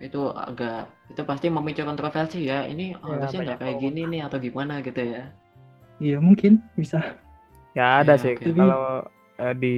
Itu 0.00 0.28
agak 0.32 0.92
itu 1.08 1.22
pasti 1.24 1.46
memicu 1.48 1.82
kontroversi 1.84 2.44
ya. 2.46 2.68
Ini 2.68 2.96
harusnya 3.00 3.40
banyak 3.40 3.56
nggak 3.56 3.60
kayak 3.60 3.76
gini 3.80 4.00
nih 4.12 4.20
atau 4.26 4.38
gimana 4.40 4.74
gitu 4.84 5.00
ya. 5.00 5.22
Iya, 5.98 6.18
mungkin 6.20 6.60
bisa. 6.76 7.00
ya 7.76 8.00
ada 8.00 8.16
Iya, 8.16 8.22
sih. 8.24 8.34
oke. 8.36 8.44
Kalau 8.52 9.04
eh, 9.38 9.54
di 9.56 9.76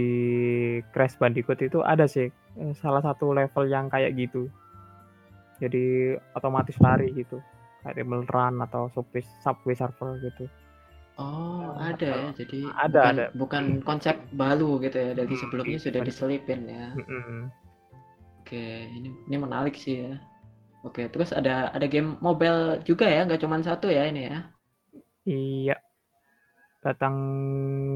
Crash 0.90 1.18
Bandicoot 1.18 1.58
itu 1.62 1.78
ada 1.82 2.06
sih 2.06 2.26
eh, 2.30 2.72
salah 2.78 3.02
satu 3.02 3.30
level 3.34 3.64
yang 3.70 3.86
kayak 3.90 4.14
gitu. 4.18 4.50
Jadi 5.58 6.14
otomatis 6.34 6.78
lari 6.78 7.10
gitu. 7.14 7.38
Kayak 7.82 7.96
Temple 8.02 8.26
Run 8.26 8.54
atau 8.62 8.90
Subway, 8.94 9.22
Subway 9.42 9.74
Surfer 9.74 10.18
gitu. 10.22 10.44
Oh, 11.18 11.74
ada 11.74 12.06
ya. 12.06 12.28
Jadi 12.30 12.78
Ada, 12.78 13.00
bukan, 13.02 13.14
ada. 13.14 13.24
bukan 13.34 13.64
konsep 13.82 14.16
baru 14.30 14.78
gitu 14.78 14.98
ya. 14.98 15.10
Dari 15.18 15.34
Hmm, 15.34 15.42
sebelumnya 15.42 15.78
iya, 15.78 15.82
sudah 15.82 16.00
diselipin 16.02 16.60
ya. 16.70 16.86
Mm-mm. 16.94 17.50
Oke, 18.48 18.88
ini 18.88 19.12
ini 19.28 19.36
menarik 19.36 19.76
sih 19.76 20.08
ya. 20.08 20.16
Oke, 20.80 21.04
terus 21.12 21.36
ada 21.36 21.68
ada 21.68 21.84
game 21.84 22.16
mobile 22.24 22.80
juga 22.80 23.04
ya, 23.04 23.28
nggak 23.28 23.44
cuma 23.44 23.60
satu 23.60 23.92
ya 23.92 24.08
ini 24.08 24.24
ya. 24.24 24.48
Iya. 25.28 25.76
Datang 26.80 27.14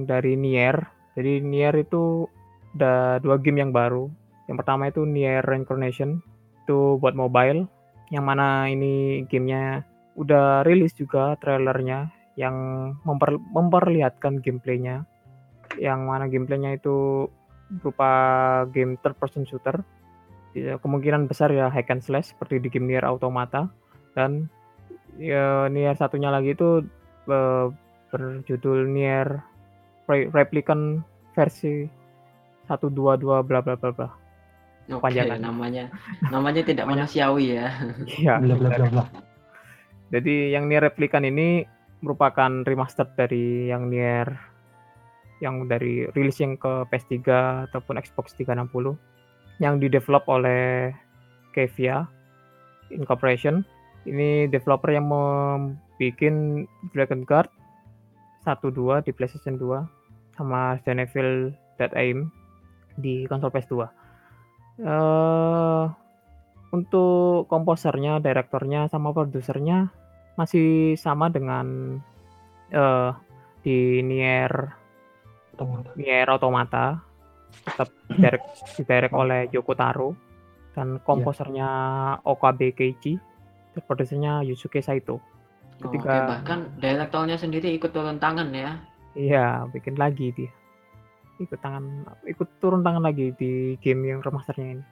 dari 0.04 0.36
Nier. 0.36 0.76
Jadi 1.16 1.40
Nier 1.40 1.72
itu 1.80 2.28
ada 2.76 3.16
dua 3.24 3.40
game 3.40 3.64
yang 3.64 3.72
baru. 3.72 4.12
Yang 4.44 4.56
pertama 4.60 4.92
itu 4.92 5.08
Nier 5.08 5.40
Reincarnation. 5.40 6.20
Itu 6.68 7.00
buat 7.00 7.16
mobile. 7.16 7.64
Yang 8.12 8.24
mana 8.28 8.68
ini 8.68 9.24
gamenya 9.32 9.88
udah 10.20 10.68
rilis 10.68 10.92
juga 10.92 11.32
trailernya 11.40 12.12
yang 12.36 12.52
memper- 13.08 13.40
memperlihatkan 13.56 14.44
gameplaynya. 14.44 15.08
Yang 15.80 16.00
mana 16.04 16.28
gameplaynya 16.28 16.76
itu 16.76 17.24
berupa 17.80 18.12
game 18.68 19.00
third 19.00 19.16
person 19.16 19.48
shooter. 19.48 19.80
Ya, 20.52 20.76
kemungkinan 20.76 21.32
besar 21.32 21.48
ya 21.48 21.72
hack 21.72 21.88
and 21.88 22.04
slash 22.04 22.36
seperti 22.36 22.60
di 22.60 22.68
game 22.68 22.84
Nier 22.84 23.08
Automata 23.08 23.72
dan 24.12 24.52
ya, 25.16 25.64
Nier 25.72 25.96
satunya 25.96 26.28
lagi 26.28 26.52
itu 26.52 26.84
eh, 27.32 27.66
berjudul 28.12 28.84
Nier 28.92 29.40
Re- 30.04 30.28
Replicant 30.28 31.00
versi 31.32 31.88
122 32.68 33.48
bla 33.48 33.64
bla 33.64 33.74
bla 33.80 33.90
bla. 33.96 34.08
Oke, 34.92 34.98
Kepanjangan. 35.00 35.40
namanya 35.40 35.88
namanya 36.28 36.60
tidak 36.60 36.84
manusiawi 36.90 37.56
ya. 37.56 37.72
Iya. 38.04 38.34
Bla 38.44 38.54
bla 38.60 38.68
bla 38.76 38.86
bla. 38.92 39.04
Jadi 40.12 40.52
yang 40.52 40.68
Nier 40.68 40.84
Replicant 40.84 41.24
ini 41.24 41.64
merupakan 42.04 42.60
remaster 42.68 43.08
dari 43.16 43.72
yang 43.72 43.88
Nier 43.88 44.28
yang 45.40 45.64
dari 45.64 46.04
rilis 46.12 46.36
yang 46.44 46.60
ke 46.60 46.84
PS3 46.92 47.18
ataupun 47.72 47.96
Xbox 47.98 48.36
360 48.36 48.94
yang 49.62 49.78
didevelop 49.78 50.26
oleh 50.26 50.90
Kevia 51.54 52.02
Incorporation. 52.90 53.62
Ini 54.02 54.50
developer 54.50 54.90
yang 54.90 55.06
membuat 55.06 55.78
Dragon 56.90 57.22
Guard 57.22 57.48
1 58.42 58.58
2 58.58 59.06
di 59.06 59.14
PlayStation 59.14 59.54
2 59.54 60.34
sama 60.34 60.74
Resident 60.74 61.06
Evil 61.06 61.54
Dead 61.78 61.94
Aim 61.94 62.26
di 62.98 63.22
konsol 63.30 63.54
PS2. 63.54 63.74
Eh 64.82 65.84
untuk 66.72 67.46
komposernya, 67.52 68.18
direktornya 68.18 68.88
sama 68.88 69.14
produsernya 69.14 69.92
masih 70.34 70.98
sama 70.98 71.30
dengan 71.30 72.00
eh 72.74 73.12
di 73.62 74.02
Nier 74.02 74.74
Otomatis. 75.54 75.94
Nier 75.94 76.26
Automata 76.26 77.11
tetap 77.52 77.88
direct, 78.08 78.46
didirect 78.76 79.14
oleh 79.14 79.46
Yoko 79.52 79.72
Taro 79.76 80.16
dan 80.72 80.96
komposernya 81.04 81.68
OKB 82.24 82.72
Keiji 82.72 83.20
dan 83.72 83.82
produsernya 83.84 84.40
Yusuke 84.42 84.80
Saito. 84.80 85.20
Oke, 85.82 85.98
Ketika- 85.98 86.28
bahkan 86.38 86.70
direktornya 86.78 87.36
sendiri 87.36 87.72
ikut 87.74 87.90
turun 87.90 88.16
tangan 88.16 88.48
ya. 88.54 88.78
Iya, 89.12 89.68
bikin 89.68 90.00
lagi 90.00 90.32
dia. 90.32 90.52
Ikut 91.36 91.58
tangan 91.60 92.06
ikut 92.24 92.48
turun 92.62 92.80
tangan 92.80 93.02
lagi 93.02 93.34
di 93.36 93.76
game 93.82 94.08
yang 94.08 94.20
remasternya 94.22 94.78
ini. 94.78 94.84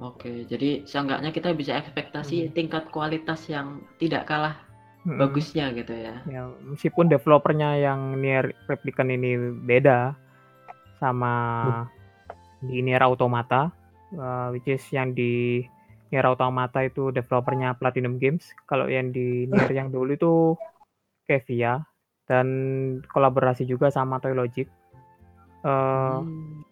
Oke, 0.00 0.48
jadi 0.48 0.88
seenggaknya 0.88 1.30
kita 1.30 1.52
bisa 1.52 1.76
ekspektasi 1.76 2.50
tingkat 2.56 2.88
kualitas 2.88 3.44
yang 3.52 3.84
tidak 4.00 4.24
kalah 4.24 4.56
Mm-mm. 5.04 5.20
bagusnya 5.20 5.68
gitu 5.76 5.92
ya. 5.92 6.16
Ya, 6.24 6.48
meskipun 6.64 7.12
developernya 7.12 7.76
yang 7.76 8.16
Nier 8.16 8.56
Replicant 8.66 9.12
ini 9.12 9.36
beda 9.62 10.16
sama 11.02 11.34
di 12.62 12.78
Nier 12.78 13.02
Automata, 13.02 13.74
uh, 14.14 14.54
which 14.54 14.70
is 14.70 14.86
yang 14.94 15.10
di 15.10 15.66
Nier 16.14 16.22
Automata 16.30 16.86
itu 16.86 17.10
developernya 17.10 17.74
Platinum 17.74 18.22
Games. 18.22 18.46
Kalau 18.70 18.86
yang 18.86 19.10
di 19.10 19.50
Nier 19.50 19.70
yang 19.74 19.90
dulu 19.90 20.14
itu 20.14 20.32
Kevia 21.26 21.82
dan 22.30 22.46
kolaborasi 23.10 23.66
juga 23.66 23.90
sama 23.90 24.22
Toy 24.22 24.38
Logic. 24.38 24.70
Uh, 25.66 26.22
Hmm, 26.22 26.66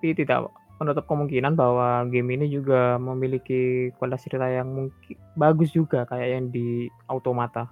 tapi 0.00 0.16
tidak 0.16 0.48
menutup 0.80 1.04
kemungkinan 1.04 1.60
bahwa 1.60 2.08
game 2.08 2.40
ini 2.40 2.48
juga 2.48 2.96
memiliki 2.96 3.92
kualitas 4.00 4.24
cerita 4.24 4.48
yang 4.48 4.72
mungkin 4.72 5.18
bagus 5.36 5.76
juga 5.76 6.08
kayak 6.08 6.28
yang 6.40 6.46
di 6.48 6.88
Automata. 7.04 7.68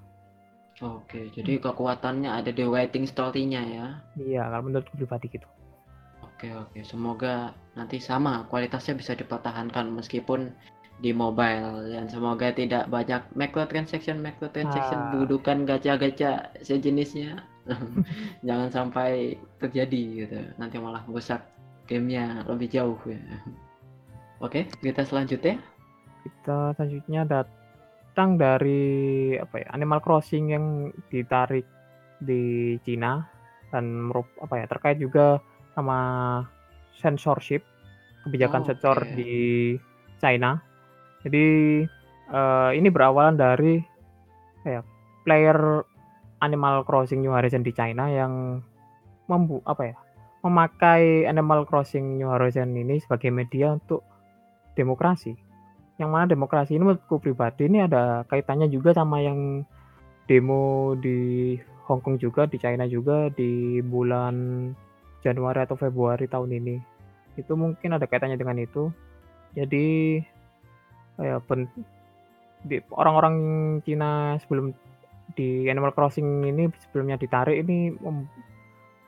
Oke, 0.84 1.32
jadi 1.32 1.58
kekuatannya 1.58 2.28
ada 2.28 2.52
di 2.52 2.62
writing 2.68 3.08
story-nya 3.08 3.62
ya. 3.64 3.86
Iya, 4.14 4.42
kalau 4.52 4.68
menurutku 4.68 4.94
pribadi 4.94 5.26
gitu. 5.32 5.48
Oke, 6.38 6.54
oke. 6.54 6.86
Semoga 6.86 7.50
nanti 7.74 7.98
sama 7.98 8.46
kualitasnya 8.46 8.94
bisa 8.94 9.10
dipertahankan 9.18 9.90
meskipun 9.90 10.54
di 11.02 11.10
mobile 11.10 11.90
dan 11.90 12.06
semoga 12.06 12.54
tidak 12.54 12.86
banyak 12.86 13.18
microtransaction 13.34 14.22
microtransaction 14.22 14.98
Ah. 15.02 15.10
dudukan 15.18 15.66
gacha-gacha 15.66 16.54
sejenisnya. 16.62 17.42
Jangan 18.46 18.70
sampai 18.70 19.34
terjadi 19.58 20.02
gitu. 20.22 20.38
Nanti 20.62 20.78
malah 20.78 21.02
merusak 21.10 21.42
gamenya 21.90 22.46
lebih 22.46 22.70
jauh 22.70 22.98
ya. 23.02 23.18
Oke, 24.38 24.70
kita 24.78 25.02
selanjutnya. 25.02 25.58
Kita 26.22 26.70
selanjutnya 26.78 27.26
datang 27.26 28.38
dari 28.38 29.34
apa 29.42 29.58
ya 29.58 29.74
Animal 29.74 29.98
Crossing 29.98 30.54
yang 30.54 30.94
ditarik 31.10 31.66
di 32.22 32.78
Cina 32.86 33.26
dan 33.74 34.06
merup, 34.06 34.30
apa 34.38 34.62
ya 34.62 34.70
terkait 34.70 35.02
juga 35.02 35.42
sama 35.78 35.98
censorship 36.98 37.62
kebijakan 38.26 38.66
Oh, 38.66 38.68
sensor 38.74 38.98
oke. 38.98 39.14
di 39.14 39.32
China. 40.18 40.58
Jadi 41.22 41.46
eh, 42.34 42.70
ini 42.74 42.88
berawalan 42.90 43.38
dari 43.38 43.78
ya 44.66 44.82
player 45.22 45.86
Animal 46.42 46.82
Crossing 46.82 47.22
New 47.22 47.30
Horizon 47.30 47.62
di 47.62 47.70
China 47.70 48.10
yang 48.10 48.58
membu 49.30 49.62
apa 49.62 49.94
ya 49.94 49.96
memakai 50.42 51.26
Animal 51.30 51.62
Crossing 51.66 52.18
New 52.18 52.26
Horizon 52.26 52.74
ini 52.74 52.98
sebagai 52.98 53.30
media 53.30 53.74
untuk 53.78 54.02
demokrasi. 54.74 55.34
Yang 55.98 56.10
mana 56.10 56.26
demokrasi 56.30 56.78
ini 56.78 56.86
menurutku 56.86 57.18
pribadi 57.18 57.66
ini 57.66 57.82
ada 57.82 58.22
kaitannya 58.30 58.70
juga 58.70 58.94
sama 58.94 59.18
yang 59.18 59.66
demo 60.30 60.94
di 60.94 61.54
Hong 61.90 61.98
Kong 62.04 62.20
juga, 62.22 62.46
di 62.46 62.60
China 62.60 62.86
juga 62.86 63.32
di 63.34 63.82
bulan 63.82 64.36
Januari 65.24 65.64
atau 65.64 65.74
Februari 65.74 66.26
tahun 66.30 66.54
ini. 66.54 66.76
Itu 67.38 67.54
mungkin 67.54 67.94
ada 67.94 68.06
kaitannya 68.06 68.38
dengan 68.38 68.58
itu. 68.58 68.90
Jadi 69.54 70.18
ya 71.18 71.42
orang-orang 72.94 73.34
Cina 73.82 74.38
sebelum 74.42 74.74
di 75.34 75.68
Animal 75.68 75.92
Crossing 75.92 76.46
ini 76.46 76.70
sebelumnya 76.88 77.20
ditarik 77.20 77.62
ini 77.62 77.92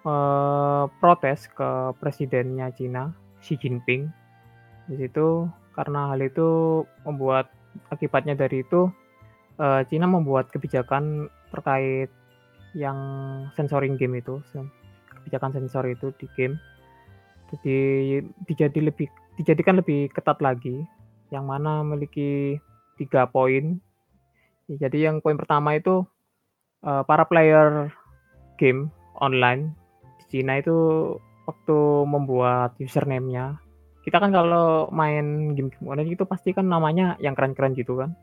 uh, 0.04 0.84
protes 1.00 1.48
ke 1.50 1.96
presidennya 1.98 2.70
Cina 2.76 3.10
Xi 3.40 3.56
Jinping 3.56 4.10
di 4.90 4.94
situ 5.00 5.48
karena 5.74 6.12
hal 6.12 6.20
itu 6.20 6.82
membuat 7.06 7.48
akibatnya 7.94 8.34
dari 8.34 8.66
itu 8.66 8.90
uh, 9.58 9.80
Cina 9.86 10.10
membuat 10.10 10.50
kebijakan 10.50 11.30
terkait 11.54 12.10
yang 12.74 12.98
sensoring 13.58 13.98
game 13.98 14.18
itu 14.18 14.38
kebijakan 15.22 15.52
sensor 15.54 15.84
itu 15.86 16.12
di 16.16 16.26
game 16.34 16.56
jadi 17.50 17.78
dijadi 18.46 18.80
lebih 18.80 19.08
dijadikan 19.36 19.78
lebih 19.78 20.10
ketat 20.12 20.38
lagi 20.38 20.82
yang 21.30 21.46
mana 21.46 21.82
memiliki 21.82 22.58
tiga 22.96 23.26
poin 23.26 23.78
jadi 24.70 25.10
yang 25.10 25.18
poin 25.18 25.34
pertama 25.34 25.74
itu 25.74 26.06
uh, 26.86 27.02
para 27.02 27.26
player 27.26 27.90
game 28.60 28.92
online 29.18 29.74
Cina 30.30 30.62
itu 30.62 30.78
waktu 31.50 31.78
membuat 32.06 32.78
username-nya, 32.78 33.58
kita 34.06 34.22
kan 34.22 34.30
kalau 34.30 34.86
main 34.94 35.58
game-game 35.58 35.90
online 35.90 36.14
itu 36.14 36.22
pasti 36.22 36.54
kan 36.54 36.70
namanya 36.70 37.18
yang 37.18 37.34
keren-keren 37.34 37.74
gitu 37.74 37.98
kan. 37.98 38.14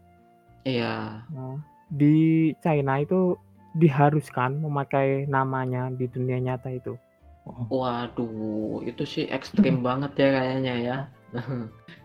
Iya. 0.64 1.28
Nah, 1.28 1.60
di 1.92 2.56
China 2.64 3.04
itu 3.04 3.36
diharuskan 3.78 4.60
memakai 4.60 5.30
namanya 5.30 5.88
di 5.94 6.10
dunia 6.10 6.42
nyata 6.42 6.74
itu. 6.74 6.98
Waduh, 7.46 8.84
itu 8.84 9.04
sih 9.08 9.26
ekstrim 9.38 9.80
banget 9.82 10.12
ya 10.18 10.30
kayaknya 10.34 10.74
ya. 10.82 10.98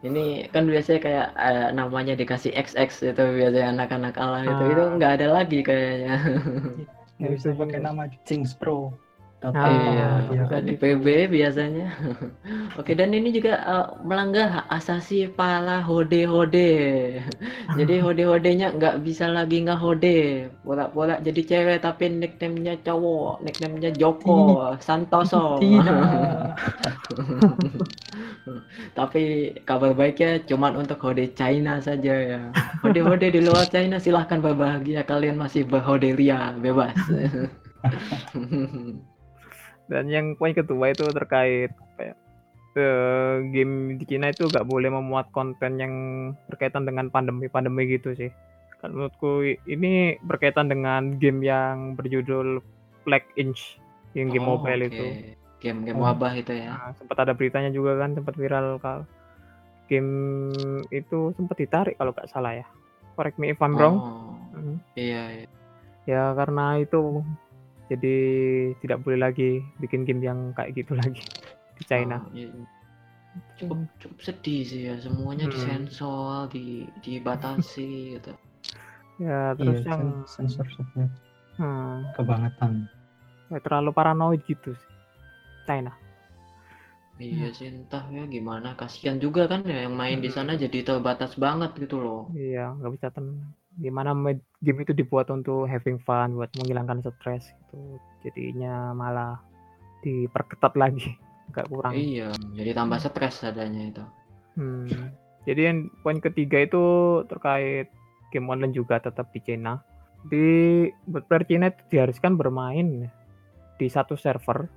Ini 0.06 0.50
kan 0.50 0.66
biasanya 0.66 1.00
kayak 1.00 1.28
uh, 1.38 1.68
namanya 1.70 2.18
dikasih 2.18 2.50
XX 2.58 3.14
itu 3.14 3.22
biasanya 3.22 3.68
anak-anak 3.78 4.14
ala 4.18 4.42
itu. 4.42 4.64
Itu 4.74 4.82
Ah. 4.82 4.90
nggak 4.98 5.12
ada 5.18 5.26
lagi 5.30 5.58
kayaknya. 5.62 6.14
Ya, 7.22 7.30
bisa 7.30 7.54
pakai 7.54 7.78
nama 7.78 8.10
Jinx 8.26 8.50
Pro. 8.50 8.98
Ah, 9.42 9.50
com, 9.50 9.74
iya, 9.74 10.06
ya 10.30 10.42
bukan 10.46 10.62
kan? 10.62 10.70
di 10.70 10.74
PB 10.78 11.06
biasanya. 11.34 11.90
Oke, 12.78 12.94
dan 12.94 13.10
ini 13.10 13.34
juga 13.34 13.58
eh, 13.58 13.86
melanggar 14.06 14.46
hak 14.54 14.66
asasi 14.70 15.26
para 15.34 15.82
hode-hode. 15.82 16.70
Jadi 17.78 17.94
hode-hodenya 17.98 18.70
nggak 18.78 19.02
bisa 19.02 19.26
lagi 19.26 19.66
nggak 19.66 19.82
hode. 19.82 20.46
Pura-pura 20.62 21.18
jadi 21.18 21.42
cewek 21.42 21.82
tapi 21.82 22.06
nickname-nya 22.06 22.78
cowok, 22.86 23.42
nickname-nya 23.42 23.90
Joko 23.98 24.70
Santoso. 24.78 25.58
Tapi 28.98 29.54
kabar 29.62 29.94
baiknya 29.94 30.42
cuman 30.46 30.78
untuk 30.82 30.98
hode 31.02 31.30
China 31.34 31.78
saja 31.82 32.14
ya. 32.14 32.40
Hode-hode 32.82 33.30
di 33.30 33.40
luar 33.42 33.66
China 33.70 33.98
silahkan 33.98 34.38
berbahagia 34.38 35.02
kalian 35.06 35.38
masih 35.38 35.66
berhode 35.66 36.14
ria 36.14 36.54
bebas. 36.58 36.94
Dan 39.92 40.08
yang 40.08 40.26
poin 40.40 40.56
kedua 40.56 40.90
itu 40.90 41.04
terkait 41.12 41.68
apa 41.68 42.00
ya, 42.00 42.14
game 43.52 44.00
di 44.00 44.04
Cina 44.08 44.32
itu 44.32 44.48
nggak 44.48 44.64
boleh 44.64 44.88
memuat 44.88 45.28
konten 45.30 45.76
yang 45.76 45.92
berkaitan 46.48 46.88
dengan 46.88 47.12
pandemi-pandemi 47.12 47.84
gitu 47.92 48.16
sih. 48.16 48.32
Kan 48.80 48.96
menurutku 48.96 49.44
ini 49.68 50.16
berkaitan 50.24 50.72
dengan 50.72 51.20
game 51.20 51.44
yang 51.44 51.92
berjudul 51.94 52.64
Black 53.04 53.28
Inch, 53.36 53.76
yang 54.16 54.32
game 54.32 54.48
Oh, 54.48 54.56
mobile 54.56 54.82
oke. 54.82 54.90
itu. 54.90 55.06
Game-game 55.62 56.00
Oh. 56.00 56.10
wabah 56.10 56.34
itu 56.34 56.50
ya. 56.50 56.74
Nah, 56.74 56.90
sempat 56.98 57.22
ada 57.22 57.36
beritanya 57.36 57.70
juga 57.70 57.94
kan, 57.94 58.18
sempat 58.18 58.34
viral 58.34 58.82
kalau 58.82 59.06
game 59.86 60.50
itu 60.88 61.30
sempat 61.36 61.54
ditarik 61.54 61.94
kalau 61.94 62.10
nggak 62.10 62.26
salah 62.26 62.56
ya. 62.56 62.66
Correct 63.14 63.36
me 63.36 63.52
if 63.52 63.60
I'm 63.60 63.76
wrong. 63.76 63.96
Oh, 64.00 64.34
Hmm. 64.56 64.76
iya, 64.98 65.22
iya. 65.44 65.48
Ya 66.02 66.22
karena 66.34 66.82
itu 66.82 67.22
jadi 67.92 68.08
tidak 68.82 68.98
boleh 69.04 69.18
lagi 69.24 69.42
bikin 69.82 70.00
game 70.06 70.22
yang 70.28 70.38
kayak 70.56 70.72
gitu 70.78 70.92
lagi 71.02 71.22
di 71.76 71.82
China. 71.90 72.16
Oh, 72.16 72.28
iya. 72.34 72.48
Cukup 73.58 73.78
cukup 74.00 74.18
sedih 74.26 74.60
sih 74.70 74.80
ya 74.88 74.94
semuanya 75.04 75.46
Hmm. 75.46 75.52
disensor, 75.54 76.38
di 76.54 76.64
dibatasi 77.04 77.86
gitu. 78.14 78.30
Ya 79.24 79.54
Iya, 79.58 79.58
terus 79.58 79.78
yang 79.88 79.96
sen- 79.96 80.24
censorshipnya 80.34 81.04
hmm, 81.58 82.12
kebangetan. 82.16 82.72
ya 83.52 83.58
terlalu 83.64 83.90
paranoid 83.98 84.40
gitu 84.50 84.68
sih. 84.80 84.90
China. 85.68 85.92
Iya 87.26 87.46
sih 87.56 87.66
entah 87.74 88.04
ya 88.16 88.22
gimana 88.34 88.68
kasihan 88.80 89.18
juga 89.24 89.42
kan 89.50 89.60
ya 89.72 89.76
yang 89.84 89.94
main 90.00 90.18
di 90.24 90.28
Hmm. 90.28 90.36
sana 90.36 90.52
jadi 90.62 90.78
terbatas 90.88 91.32
banget 91.44 91.70
gitu 91.82 91.96
loh. 92.04 92.20
Iya, 92.38 92.60
nggak 92.76 92.90
bisa 92.94 93.08
tenang. 93.14 93.38
Gimana 93.80 94.12
med- 94.12 94.44
game 94.60 94.84
itu 94.84 94.92
dibuat 94.92 95.32
untuk 95.32 95.64
having 95.66 95.98
fun, 96.02 96.36
buat 96.36 96.52
menghilangkan 96.60 97.00
stres 97.02 97.50
gitu. 97.50 97.98
Jadinya 98.22 98.92
malah 98.92 99.40
diperketat 100.02 100.76
lagi, 100.76 101.16
nggak 101.54 101.66
kurang. 101.70 101.92
Iya, 101.96 102.34
jadi 102.52 102.70
tambah 102.76 102.98
stres 103.00 103.46
adanya 103.46 103.82
itu. 103.88 104.04
Hmm. 104.58 105.12
Jadi 105.42 105.60
yang 105.66 105.78
poin 106.06 106.22
ketiga 106.22 106.62
itu 106.62 106.82
terkait 107.26 107.90
game 108.30 108.48
online 108.48 108.74
juga 108.74 109.02
tetap 109.02 109.32
di 109.34 109.40
China. 109.42 109.82
Di 110.22 110.86
buat 111.10 111.26
player 111.26 111.44
Cina 111.48 111.66
itu 111.72 111.82
diharuskan 111.90 112.38
bermain 112.38 113.10
di 113.74 113.86
satu 113.90 114.14
server. 114.14 114.70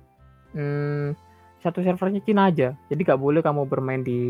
Hmm, 0.56 1.14
satu 1.62 1.86
servernya 1.86 2.24
Cina 2.26 2.50
aja. 2.50 2.74
Jadi 2.90 3.00
nggak 3.06 3.20
boleh 3.22 3.40
kamu 3.46 3.62
bermain 3.70 4.02
di 4.02 4.20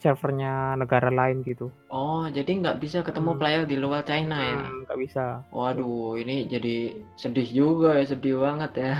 servernya 0.00 0.80
negara 0.80 1.12
lain 1.12 1.44
gitu. 1.44 1.68
Oh, 1.92 2.24
jadi 2.32 2.48
nggak 2.48 2.80
bisa 2.80 3.04
ketemu 3.04 3.36
Hmm. 3.36 3.40
player 3.40 3.62
di 3.68 3.76
luar 3.76 4.00
China 4.08 4.40
ya? 4.40 4.64
Hmm, 4.64 4.88
nggak 4.88 4.98
bisa. 5.04 5.24
Waduh, 5.52 6.16
ini 6.16 6.48
jadi 6.48 6.96
sedih 7.20 7.48
juga 7.52 8.00
ya, 8.00 8.04
sedih 8.08 8.40
banget 8.40 8.72
ya. 8.80 8.94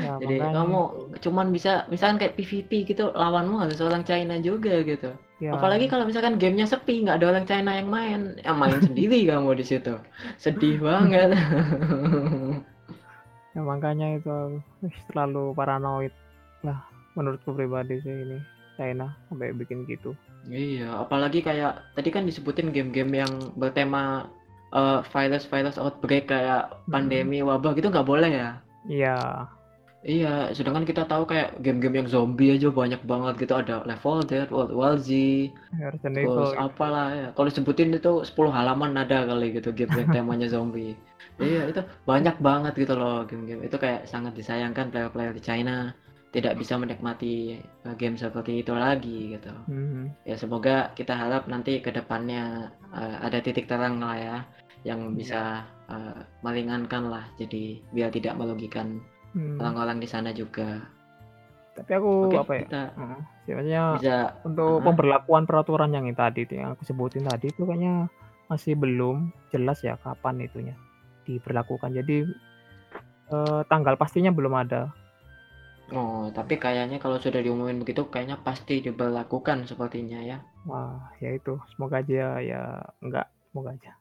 Ya, 0.00 0.12
Jadi 0.22 0.36
makanya 0.40 0.64
kamu 0.64 0.80
cuman 1.20 1.46
bisa, 1.52 1.84
misalkan 1.92 2.16
kayak 2.22 2.40
PvP 2.40 2.70
gitu, 2.88 3.12
lawanmu 3.12 3.60
harus 3.60 3.76
orang 3.84 4.06
China 4.08 4.40
juga 4.40 4.80
gitu. 4.80 5.12
Ya, 5.36 5.52
Apalagi 5.52 5.92
kalau 5.92 6.08
misalkan 6.08 6.40
gamenya 6.40 6.64
sepi, 6.64 7.04
nggak 7.04 7.20
ada 7.20 7.26
orang 7.36 7.44
China 7.44 7.76
yang 7.76 7.92
main, 7.92 8.20
yang 8.40 8.56
main 8.56 8.80
sendiri 8.80 9.20
kamu 9.28 9.60
di 9.60 9.64
situ. 9.68 9.92
Sedih 10.40 10.80
banget. 10.80 11.36
ya 13.56 13.60
makanya 13.64 14.20
itu 14.20 14.60
terlalu 15.12 15.56
paranoid 15.56 16.12
lah 16.60 16.76
menurutku 17.16 17.56
pribadi 17.56 17.96
sih 18.04 18.12
ini 18.12 18.38
China 18.76 19.16
sampai 19.28 19.56
bikin 19.56 19.88
gitu. 19.88 20.12
Iya, 20.46 21.02
apalagi 21.02 21.42
kayak 21.42 21.72
tadi 21.98 22.08
kan 22.14 22.22
disebutin 22.28 22.70
game-game 22.70 23.12
yang 23.22 23.32
bertema 23.58 24.30
eh, 24.74 25.00
virus-virus 25.12 25.78
outbreak 25.78 26.30
kayak 26.32 26.62
Hmm. 26.86 26.92
pandemi, 26.94 27.38
wabah 27.42 27.72
gitu 27.78 27.88
nggak 27.90 28.06
boleh 28.06 28.30
ya? 28.30 28.50
Iya. 28.86 29.16
Iya, 30.06 30.54
sedangkan 30.54 30.86
kita 30.86 31.02
tahu 31.10 31.26
kayak 31.26 31.58
game-game 31.64 31.98
yang 32.04 32.08
zombie 32.14 32.54
aja 32.54 32.70
banyak 32.70 33.02
banget 33.02 33.34
gitu 33.42 33.54
ada 33.58 33.82
Level 33.82 34.22
Dead, 34.22 34.46
World 34.54 34.70
War 34.70 34.94
Z, 35.02 35.10
Resident 35.74 36.14
terus 36.22 36.54
Evil 36.54 36.62
apalah 36.62 37.06
ya. 37.10 37.26
Kalau 37.34 37.48
disebutin 37.50 37.90
itu 37.90 38.22
10 38.22 38.54
halaman 38.54 38.94
ada 38.94 39.26
kali 39.26 39.50
gitu 39.58 39.74
game 39.74 39.90
yang 39.98 40.10
temanya 40.14 40.46
zombie. 40.46 40.94
Iya, 41.42 41.66
itu 41.74 41.80
banyak 42.06 42.38
banget 42.38 42.72
gitu 42.78 42.94
loh 42.94 43.26
game-game. 43.26 43.66
Itu 43.66 43.76
kayak 43.82 44.06
sangat 44.06 44.38
disayangkan 44.38 44.94
player-player 44.94 45.34
di 45.34 45.42
China 45.42 45.90
tidak 46.34 46.58
bisa 46.58 46.74
menikmati 46.76 47.60
eh, 47.62 47.94
game 47.96 48.18
seperti 48.18 48.60
itu 48.64 48.72
lagi 48.74 49.36
gitu. 49.38 49.52
Mhm. 49.70 50.26
Ya 50.26 50.36
semoga 50.38 50.90
kita 50.98 51.14
harap 51.14 51.46
nanti 51.46 51.78
ke 51.80 51.90
depannya 51.94 52.72
eh, 52.94 53.16
ada 53.22 53.38
titik 53.40 53.70
terang 53.70 54.02
lah 54.02 54.16
ya 54.18 54.38
yang 54.84 55.14
bisa 55.14 55.66
eh, 55.90 56.20
meringankan 56.42 57.10
lah 57.10 57.24
jadi 57.38 57.82
biar 57.94 58.10
tidak 58.14 58.38
merugikan 58.38 59.00
Hmm. 59.36 59.60
orang-orang 59.60 60.00
di 60.00 60.08
sana 60.08 60.32
juga. 60.32 60.80
Tapi 61.76 61.90
aku 61.92 62.32
Oke, 62.32 62.40
apa 62.40 62.52
ya? 62.56 62.60
kita. 62.64 62.82
Sebenarnya 63.44 63.82
bisa 64.00 64.16
untuk 64.48 64.80
Heeh. 64.80 64.84
pemberlakuan 64.88 65.44
peraturan 65.44 65.92
yang 65.92 66.08
tadi 66.16 66.48
itu 66.48 66.56
yang 66.56 66.72
aku 66.72 66.88
sebutin 66.88 67.28
tadi 67.28 67.52
itu 67.52 67.68
kayaknya 67.68 68.08
masih 68.48 68.72
belum 68.80 69.28
jelas 69.52 69.84
ya 69.84 70.00
kapan 70.00 70.40
itunya 70.40 70.72
diberlakukan. 71.28 71.92
Jadi 71.92 72.24
eh, 73.28 73.60
tanggal 73.68 74.00
pastinya 74.00 74.32
belum 74.32 74.56
ada. 74.56 74.88
Oh, 75.94 76.26
tapi 76.34 76.58
kayaknya 76.58 76.98
kalau 76.98 77.22
sudah 77.22 77.38
diumumin 77.38 77.78
begitu 77.78 78.10
kayaknya 78.10 78.42
pasti 78.42 78.82
diberlakukan 78.82 79.70
sepertinya 79.70 80.18
ya. 80.18 80.42
Wah, 80.66 81.14
ya 81.22 81.30
itu. 81.38 81.54
Semoga 81.70 82.02
aja 82.02 82.42
ya 82.42 82.62
enggak, 82.98 83.30
semoga 83.50 83.70
aja. 83.70 83.92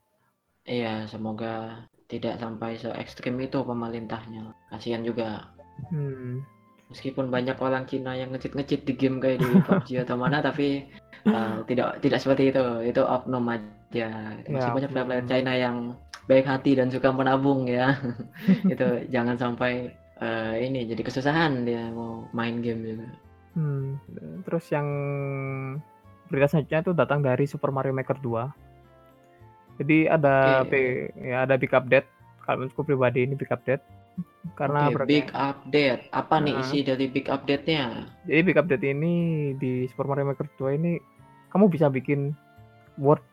Iya, 0.65 1.05
semoga 1.05 1.85
tidak 2.09 2.41
sampai 2.41 2.81
se 2.81 2.89
ekstrim 2.89 3.37
itu 3.37 3.61
pemerintahnya. 3.61 4.49
Kasihan 4.73 5.05
juga. 5.05 5.53
Hmm. 5.93 6.41
Meskipun 6.89 7.29
banyak 7.29 7.57
orang 7.61 7.85
Cina 7.85 8.17
yang 8.17 8.33
ngecit-ngecit 8.33 8.85
di 8.85 8.93
game 8.97 9.21
kayak 9.21 9.45
di 9.45 9.49
PUBG 9.65 9.89
atau 10.05 10.17
mana, 10.17 10.41
tapi 10.41 10.89
uh, 11.29 11.61
tidak 11.69 12.01
tidak 12.01 12.17
seperti 12.17 12.49
itu. 12.49 12.65
Itu 12.81 13.05
oknum 13.05 13.45
aja. 13.45 14.33
Masih 14.49 14.69
Ya, 14.69 14.73
banyak 14.73 14.89
oknum. 14.89 15.29
China 15.29 15.53
yang 15.53 15.77
baik 16.25 16.49
hati 16.49 16.73
dan 16.73 16.89
suka 16.89 17.13
menabung 17.13 17.69
ya. 17.69 17.93
itu 18.73 19.05
jangan 19.13 19.37
sampai 19.37 19.93
eh, 20.17 20.55
ini 20.63 20.85
jadi 20.85 21.01
kesusahan 21.01 21.63
dia 21.63 21.91
mau 21.91 22.27
main 22.31 22.59
game 22.59 22.81
juga. 22.85 23.07
Hmm. 23.55 23.95
Terus 24.43 24.65
yang 24.69 24.87
berita 26.27 26.49
selanjutnya 26.49 26.81
itu 26.81 26.91
datang 26.91 27.19
dari 27.19 27.45
Super 27.45 27.71
Mario 27.71 27.91
Maker 27.91 28.19
2. 28.19 28.51
Jadi 29.75 30.07
ada 30.07 30.63
bi- 30.63 31.11
ya 31.15 31.43
ada 31.43 31.55
big 31.55 31.71
update. 31.71 32.07
Kalau 32.41 32.61
menurutku 32.61 32.83
pribadi 32.83 33.23
ini 33.23 33.35
big 33.35 33.49
update. 33.49 33.83
Karena 34.55 34.87
Oke, 34.87 34.93
berarti- 34.95 35.11
big 35.11 35.27
update. 35.31 36.01
Apa 36.11 36.35
nih 36.39 36.53
Nah. 36.55 36.61
isi 36.61 36.79
dari 36.81 37.05
big 37.07 37.27
update-nya? 37.27 37.83
Jadi 38.23 38.41
big 38.41 38.55
update 38.55 38.85
ini 38.85 39.13
di 39.55 39.83
Super 39.87 40.07
Mario 40.07 40.31
Maker 40.31 40.47
2 40.55 40.71
ini 40.71 40.95
kamu 41.49 41.67
bisa 41.67 41.87
bikin 41.87 42.31
world 42.95 43.23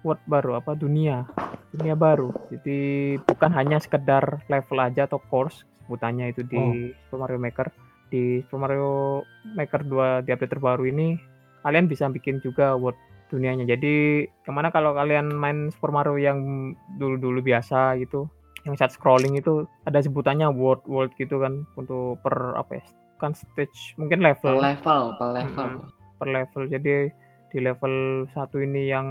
world 0.00 0.20
baru 0.24 0.56
apa 0.56 0.72
dunia 0.72 1.24
dunia 1.70 1.92
baru. 1.94 2.32
Jadi 2.50 2.80
bukan 3.22 3.52
hanya 3.52 3.78
sekedar 3.78 4.42
level 4.48 4.78
aja 4.78 5.04
atau 5.04 5.20
course 5.22 5.64
sebutannya 5.90 6.30
itu 6.30 6.46
di 6.46 6.94
Super 7.10 7.26
Mario 7.26 7.42
Maker. 7.42 7.66
Di 8.14 8.46
Super 8.46 8.70
Mario 8.70 9.26
Maker 9.58 9.82
2 9.82 10.22
di 10.22 10.30
update 10.30 10.54
terbaru 10.54 10.86
ini 10.86 11.18
kalian 11.66 11.90
bisa 11.90 12.06
bikin 12.06 12.38
juga 12.38 12.78
world 12.78 12.94
dunianya. 13.34 13.66
Jadi 13.66 14.22
ke 14.30 14.50
mana 14.54 14.70
kalau 14.70 14.94
kalian 14.94 15.34
main 15.34 15.74
Super 15.74 15.90
Mario 15.90 16.14
yang 16.14 16.70
dulu-dulu 16.94 17.42
biasa 17.42 17.98
gitu, 17.98 18.30
yang 18.62 18.78
side 18.78 18.94
scrolling 18.94 19.34
itu 19.34 19.64
ada 19.88 19.98
sebutannya 19.98 20.46
world 20.52 20.84
world 20.86 21.10
gitu 21.16 21.40
kan 21.40 21.64
untuk 21.74 22.20
per 22.20 22.54
apa 22.54 22.80
ya 22.80 22.84
kan 23.20 23.36
stage 23.36 23.96
mungkin 24.00 24.24
Per 24.24 24.26
level 24.32 24.56
level, 24.64 25.04
per 25.16 25.28
level. 25.36 25.68
per 26.16 26.28
level 26.28 26.62
jadi 26.68 26.94
di 27.50 27.58
level 27.60 28.24
satu 28.32 28.62
ini 28.62 28.88
yang 28.88 29.08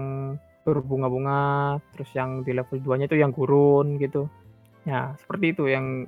berbunga-bunga 0.66 1.78
terus 1.94 2.10
yang 2.14 2.46
di 2.46 2.54
level 2.54 2.78
2 2.82 3.00
nya 3.02 3.06
itu 3.10 3.18
yang 3.18 3.34
gurun 3.34 3.98
gitu 3.98 4.30
ya 4.86 5.14
seperti 5.18 5.54
itu 5.54 5.70
yang 5.70 6.06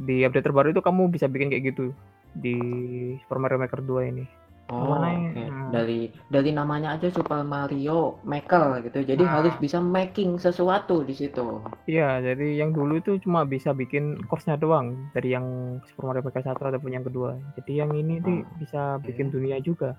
di 0.00 0.24
update 0.24 0.42
terbaru 0.42 0.72
itu 0.72 0.80
kamu 0.80 1.08
bisa 1.08 1.28
bikin 1.28 1.48
kayak 1.48 1.70
gitu 1.70 1.92
di 2.32 2.56
Super 3.20 3.36
Mario 3.36 3.58
Maker 3.58 3.80
2 3.80 4.08
ini 4.08 4.24
Oh, 4.70 4.94
ya? 4.94 5.50
Hmm. 5.50 5.74
Dari 5.74 6.00
dari 6.30 6.54
namanya 6.54 6.94
aja 6.94 7.10
Super 7.10 7.42
Mario 7.42 8.22
Maker 8.22 8.78
gitu. 8.80 9.02
Jadi 9.02 9.18
Nah. 9.18 9.42
harus 9.42 9.50
bisa 9.58 9.82
making 9.82 10.38
sesuatu 10.38 11.02
di 11.02 11.10
situ. 11.10 11.58
iya 11.86 12.22
jadi 12.22 12.54
yang 12.54 12.70
dulu 12.70 12.96
itu 12.96 13.18
cuma 13.18 13.42
bisa 13.42 13.74
bikin 13.74 14.14
course-nya 14.30 14.54
doang 14.54 15.10
dari 15.10 15.34
yang 15.34 15.42
Super 15.84 16.06
Mario 16.06 16.22
Maker 16.22 16.42
1 16.46 16.70
ataupun 16.70 16.86
yang 16.88 17.02
kedua 17.02 17.34
jadi 17.58 17.82
yang 17.82 17.90
ini 17.92 18.22
nih 18.22 18.40
Oh, 18.40 18.54
bisa 18.62 18.82
bikin 19.02 19.34
dunia 19.34 19.58
juga 19.58 19.98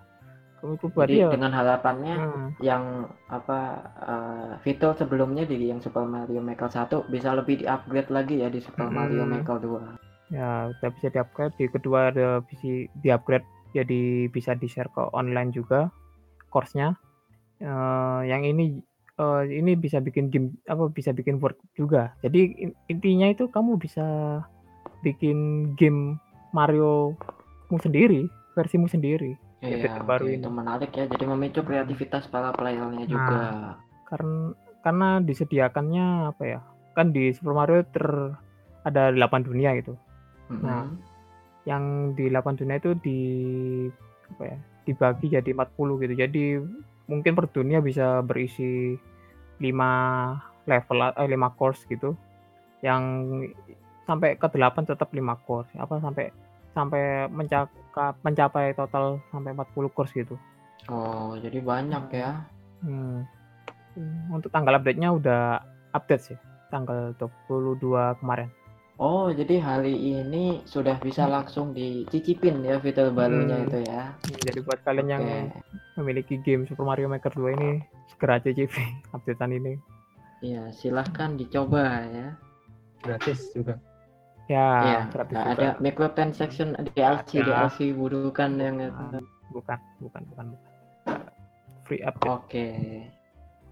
Jadi 0.61 1.25
dengan 1.27 1.51
harapannya 1.51 2.15
Hmm. 2.15 2.47
yang 2.59 2.83
apa 3.27 3.59
eh, 3.97 4.51
fitur 4.59 4.93
sebelumnya 4.93 5.43
di 5.43 5.67
yang 5.67 5.77
Super 5.77 6.05
Mario 6.05 6.39
Maker 6.39 6.69
1 6.69 7.09
bisa 7.09 7.33
lebih 7.33 7.59
di-upgrade 7.59 8.09
lagi 8.09 8.39
ya 8.39 8.47
di 8.47 8.59
Super 8.59 8.87
Mario 8.87 9.25
Mm-mm. 9.25 9.41
Maker 9.41 9.57
2. 9.57 10.31
ya 10.31 10.69
udah 10.69 10.89
bisa 10.93 11.07
di-upgrade 11.09 11.55
di 11.55 11.65
kedua 11.67 12.07
ada 12.07 12.39
bisa 12.39 12.63
di-upgrade 12.95 13.43
jadi 13.71 14.01
bisa 14.27 14.53
di-share 14.53 14.87
ke 14.87 15.03
online 15.11 15.51
juga 15.51 15.91
course-nya 16.47 16.95
Eh, 17.57 18.21
yang 18.25 18.41
ini 18.41 18.81
eh, 19.15 19.41
ini 19.47 19.75
bisa 19.75 19.97
bikin 19.97 20.27
game 20.27 20.57
apa 20.65 20.87
bisa 20.87 21.11
bikin 21.11 21.37
word 21.37 21.53
juga 21.71 22.17
jadi 22.19 22.41
in- 22.59 22.77
intinya 22.87 23.27
itu 23.27 23.45
kamu 23.45 23.75
bisa 23.75 24.01
bikin 24.99 25.37
game 25.75 26.17
Mario 26.49 27.13
mu 27.67 27.77
sendiri 27.77 28.25
versimu 28.51 28.85
sendiri 28.85 29.37
Update 29.61 29.85
Iya, 29.85 29.93
terbaru 29.93 30.25
oke, 30.25 30.33
ini. 30.33 30.41
itu 30.41 30.49
menarik 30.49 30.91
ya. 30.91 31.05
Jadi 31.05 31.23
memicu 31.29 31.61
kreativitas 31.61 32.25
para 32.27 32.49
playernya 32.51 33.05
juga. 33.05 33.77
karena 34.11 34.51
karena 34.83 35.09
disediakannya 35.23 36.35
apa 36.35 36.43
ya 36.43 36.59
kan 36.91 37.15
di 37.15 37.31
Super 37.31 37.55
Mario 37.55 37.79
ter 37.87 38.03
ada 38.83 39.07
8 39.07 39.47
dunia 39.47 39.71
gitu 39.79 39.95
Mm-mm. 40.51 40.67
Nah, 40.67 40.83
yang 41.63 42.11
di 42.11 42.27
8 42.27 42.59
dunia 42.59 42.75
itu 42.75 42.91
di 42.99 43.19
apa 44.35 44.43
ya 44.51 44.57
dibagi 44.83 45.31
jadi 45.31 45.49
40 45.55 46.01
gitu 46.03 46.13
jadi 46.17 46.43
mungkin 47.07 47.31
per 47.37 47.47
dunia 47.55 47.79
bisa 47.79 48.19
berisi 48.19 48.99
5 49.61 50.67
level 50.67 50.97
eh, 51.15 51.29
5 51.29 51.57
course 51.59 51.85
gitu 51.87 52.11
yang 52.81 53.29
sampai 54.03 54.35
ke 54.35 54.47
8 54.49 54.91
tetap 54.91 55.07
5 55.13 55.45
course 55.47 55.69
apa 55.77 56.01
sampai 56.03 56.33
sampai 56.71 57.27
mencapai 57.27 57.79
mencapai 58.21 58.65
total 58.71 59.19
sampai 59.29 59.51
40 59.51 59.91
course 59.91 60.13
gitu 60.13 60.35
Oh, 60.89 61.37
jadi 61.37 61.61
banyak 61.61 62.09
ya. 62.09 62.41
Hmm. 62.81 63.21
Hmm, 63.93 64.33
untuk 64.33 64.49
tanggal 64.49 64.79
update-nya 64.79 65.13
udah 65.13 65.61
update 65.91 66.33
sih 66.33 66.37
tanggal 66.67 67.11
22 67.47 67.77
kemarin 68.17 68.47
Oh, 68.95 69.27
jadi 69.27 69.57
hari 69.57 69.97
ini 69.97 70.61
sudah 70.63 70.93
bisa 70.97 71.25
langsung 71.25 71.73
dicicipin 71.73 72.61
ya 72.61 72.77
fitur 72.77 73.09
barunya 73.09 73.57
Hmm. 73.57 73.65
itu 73.65 73.77
ya. 73.81 74.13
Hmm, 74.13 74.37
jadi 74.39 74.59
buat 74.61 74.79
kalian 74.81 75.07
yang 75.09 75.23
Oke. 75.49 75.57
memiliki 75.97 76.37
game 76.37 76.63
Super 76.63 76.85
Mario 76.85 77.09
Maker 77.09 77.33
2 77.33 77.49
ini 77.51 77.69
segera 78.07 78.37
cicip 78.37 78.69
updatean 79.15 79.57
ini. 79.57 79.73
Iya, 80.41 80.69
silahkan 80.71 81.33
dicoba 81.33 82.05
ya. 82.05 82.27
gratis 83.01 83.49
juga. 83.51 83.81
Ya, 84.49 84.67
Iya, 84.83 84.99
gratis 85.13 85.35
nggak 85.37 85.47
juga. 85.47 85.61
ada 85.61 85.69
microtransaction 85.79 86.69
DLC 86.93 87.39
Ada. 87.39 87.69
DLC 87.69 87.77
burukan 87.95 88.51
yang 88.57 88.75
itu. 88.81 89.03
Bukan, 89.51 89.79
bukan, 90.01 90.21
bukan, 90.31 90.45
bukan. 90.55 91.17
Free 91.87 92.01
update. 92.03 92.31
Oke. 92.31 92.67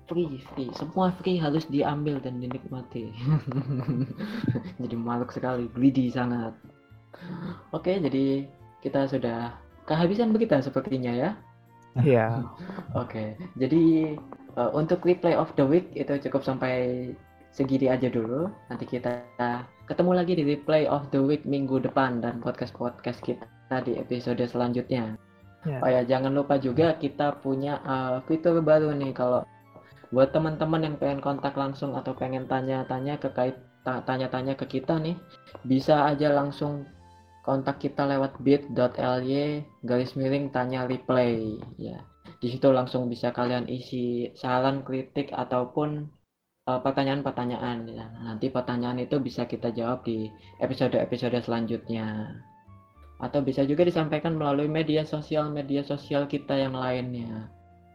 Free, 0.10 0.42
free. 0.54 0.72
Semua 0.74 1.14
free 1.22 1.38
harus 1.38 1.70
diambil 1.70 2.18
dan 2.20 2.42
dinikmati. 2.42 3.14
jadi 4.82 4.96
maluk 4.98 5.30
sekali, 5.30 5.70
greedy 5.72 6.10
sangat. 6.10 6.56
Oke, 7.76 8.00
jadi 8.02 8.48
kita 8.82 9.06
sudah 9.10 9.54
kehabisan 9.86 10.34
berita 10.34 10.58
sepertinya 10.62 11.14
ya. 11.14 11.30
Iya. 12.00 12.46
Oke, 13.02 13.38
jadi 13.58 14.16
eh, 14.56 14.72
untuk 14.74 15.06
replay 15.06 15.34
of 15.38 15.52
the 15.58 15.66
week 15.66 15.90
itu 15.94 16.18
cukup 16.30 16.42
sampai 16.46 17.12
segini 17.54 17.90
aja 17.90 18.08
dulu. 18.08 18.50
Nanti 18.70 18.86
kita 18.86 19.26
ketemu 19.90 20.12
lagi 20.14 20.34
di 20.38 20.44
replay 20.46 20.86
of 20.86 21.10
the 21.10 21.20
week 21.20 21.44
minggu 21.44 21.82
depan 21.82 22.22
dan 22.22 22.38
podcast-podcast 22.42 23.22
kita 23.26 23.76
di 23.86 23.98
episode 23.98 24.42
selanjutnya. 24.46 25.18
Ya. 25.68 25.84
Oh 25.84 25.90
ya, 25.92 26.08
jangan 26.08 26.32
lupa 26.32 26.56
juga 26.56 26.96
kita 26.96 27.44
punya 27.44 27.84
eh, 27.84 28.18
fitur 28.30 28.64
baru 28.64 28.96
nih 28.96 29.12
kalau 29.12 29.44
buat 30.10 30.34
teman-teman 30.34 30.88
yang 30.90 30.96
pengen 30.98 31.22
kontak 31.22 31.54
langsung 31.54 31.94
atau 31.94 32.18
pengen 32.18 32.50
tanya-tanya 32.50 33.22
ta- 33.22 34.04
tanya-tanya 34.04 34.58
ke 34.58 34.80
kita 34.80 34.98
nih, 34.98 35.14
bisa 35.68 36.10
aja 36.10 36.34
langsung 36.34 36.88
kontak 37.46 37.82
kita 37.82 38.06
lewat 38.06 38.38
bit.ly 38.42 39.64
garis 39.86 40.14
miring 40.18 40.50
tanya 40.50 40.86
replay 40.90 41.58
ya. 41.78 42.02
Di 42.40 42.48
situ 42.56 42.72
langsung 42.72 43.12
bisa 43.12 43.36
kalian 43.36 43.68
isi 43.68 44.32
saran, 44.38 44.82
kritik 44.86 45.34
ataupun 45.36 46.08
pertanyaan-pertanyaan 46.78 47.78
ya. 47.90 48.06
Nanti 48.22 48.54
pertanyaan 48.54 49.02
itu 49.02 49.18
bisa 49.18 49.50
kita 49.50 49.74
jawab 49.74 50.06
di 50.06 50.30
episode-episode 50.62 51.42
selanjutnya. 51.42 52.38
Atau 53.20 53.42
bisa 53.42 53.66
juga 53.66 53.84
disampaikan 53.84 54.38
melalui 54.38 54.70
media 54.70 55.02
sosial 55.04 55.50
media 55.50 55.82
sosial 55.82 56.30
kita 56.30 56.54
yang 56.54 56.78
lainnya. 56.78 57.50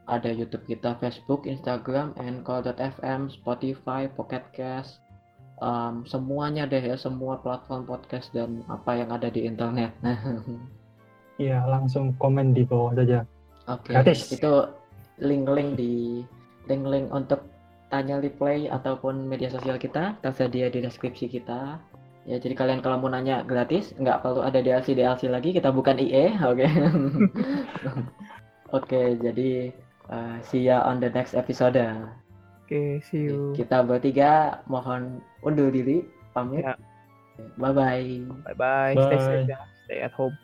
Ada 0.05 0.35
YouTube 0.35 0.69
kita, 0.69 1.01
Facebook, 1.01 1.49
Instagram, 1.49 2.13
Anchor.fm, 2.21 3.33
Spotify, 3.33 4.05
Pocket 4.13 4.45
Cast, 4.53 5.01
em, 5.65 6.05
semuanya 6.05 6.69
deh 6.69 6.83
ya, 6.83 6.97
semua 7.01 7.41
platform 7.41 7.89
podcast 7.89 8.29
dan 8.37 8.61
apa 8.69 9.01
yang 9.01 9.09
ada 9.15 9.33
di 9.33 9.49
internet. 9.49 9.95
Iya, 11.35 11.67
langsung 11.67 12.15
komen 12.23 12.55
di 12.55 12.63
bawah 12.63 12.95
saja. 12.95 13.27
Oke, 13.67 13.91
Gratis. 13.91 14.31
itu 14.31 14.71
link-link 15.19 15.75
di 15.75 16.23
link-link 16.71 17.11
untuk 17.11 17.43
tanya 17.95 18.19
replay 18.19 18.67
ataupun 18.67 19.31
media 19.31 19.47
sosial 19.47 19.79
kita 19.79 20.19
tersedia 20.19 20.67
di 20.67 20.83
deskripsi 20.83 21.31
kita. 21.31 21.79
Ya, 22.27 22.41
jadi 22.41 22.59
kalian 22.59 22.81
kalau 22.83 22.99
mau 22.99 23.13
nanya 23.13 23.47
gratis, 23.47 23.95
nggak 24.01 24.25
perlu 24.25 24.43
ada 24.43 24.59
DLC 24.59 24.99
DLC 24.99 25.31
lagi, 25.31 25.55
kita 25.55 25.71
bukan 25.71 26.03
IE, 26.03 26.35
oke. 26.51 26.67
Oke, 28.75 29.15
jadi 29.23 29.71
uh, 30.11 30.43
see 30.43 30.67
ya 30.67 30.83
on 30.83 30.99
the 30.99 31.07
next 31.07 31.39
episode. 31.39 31.79
Oke, 32.67 32.99
see 33.07 33.31
you. 33.31 33.55
Kita 33.55 33.87
bertiga 33.87 34.65
mohon 34.67 35.23
undur 35.47 35.71
diri, 35.71 36.03
pamit. 36.35 36.67
Ya. 36.67 36.75
Bye 37.55 37.71
bye. 37.71 38.11
Bye 38.51 38.57
bye. 38.59 38.95
Stay 38.99 39.21
safe 39.23 39.47
ya. 39.47 39.61
Stay 39.87 40.03
at 40.03 40.11
home. 40.11 40.35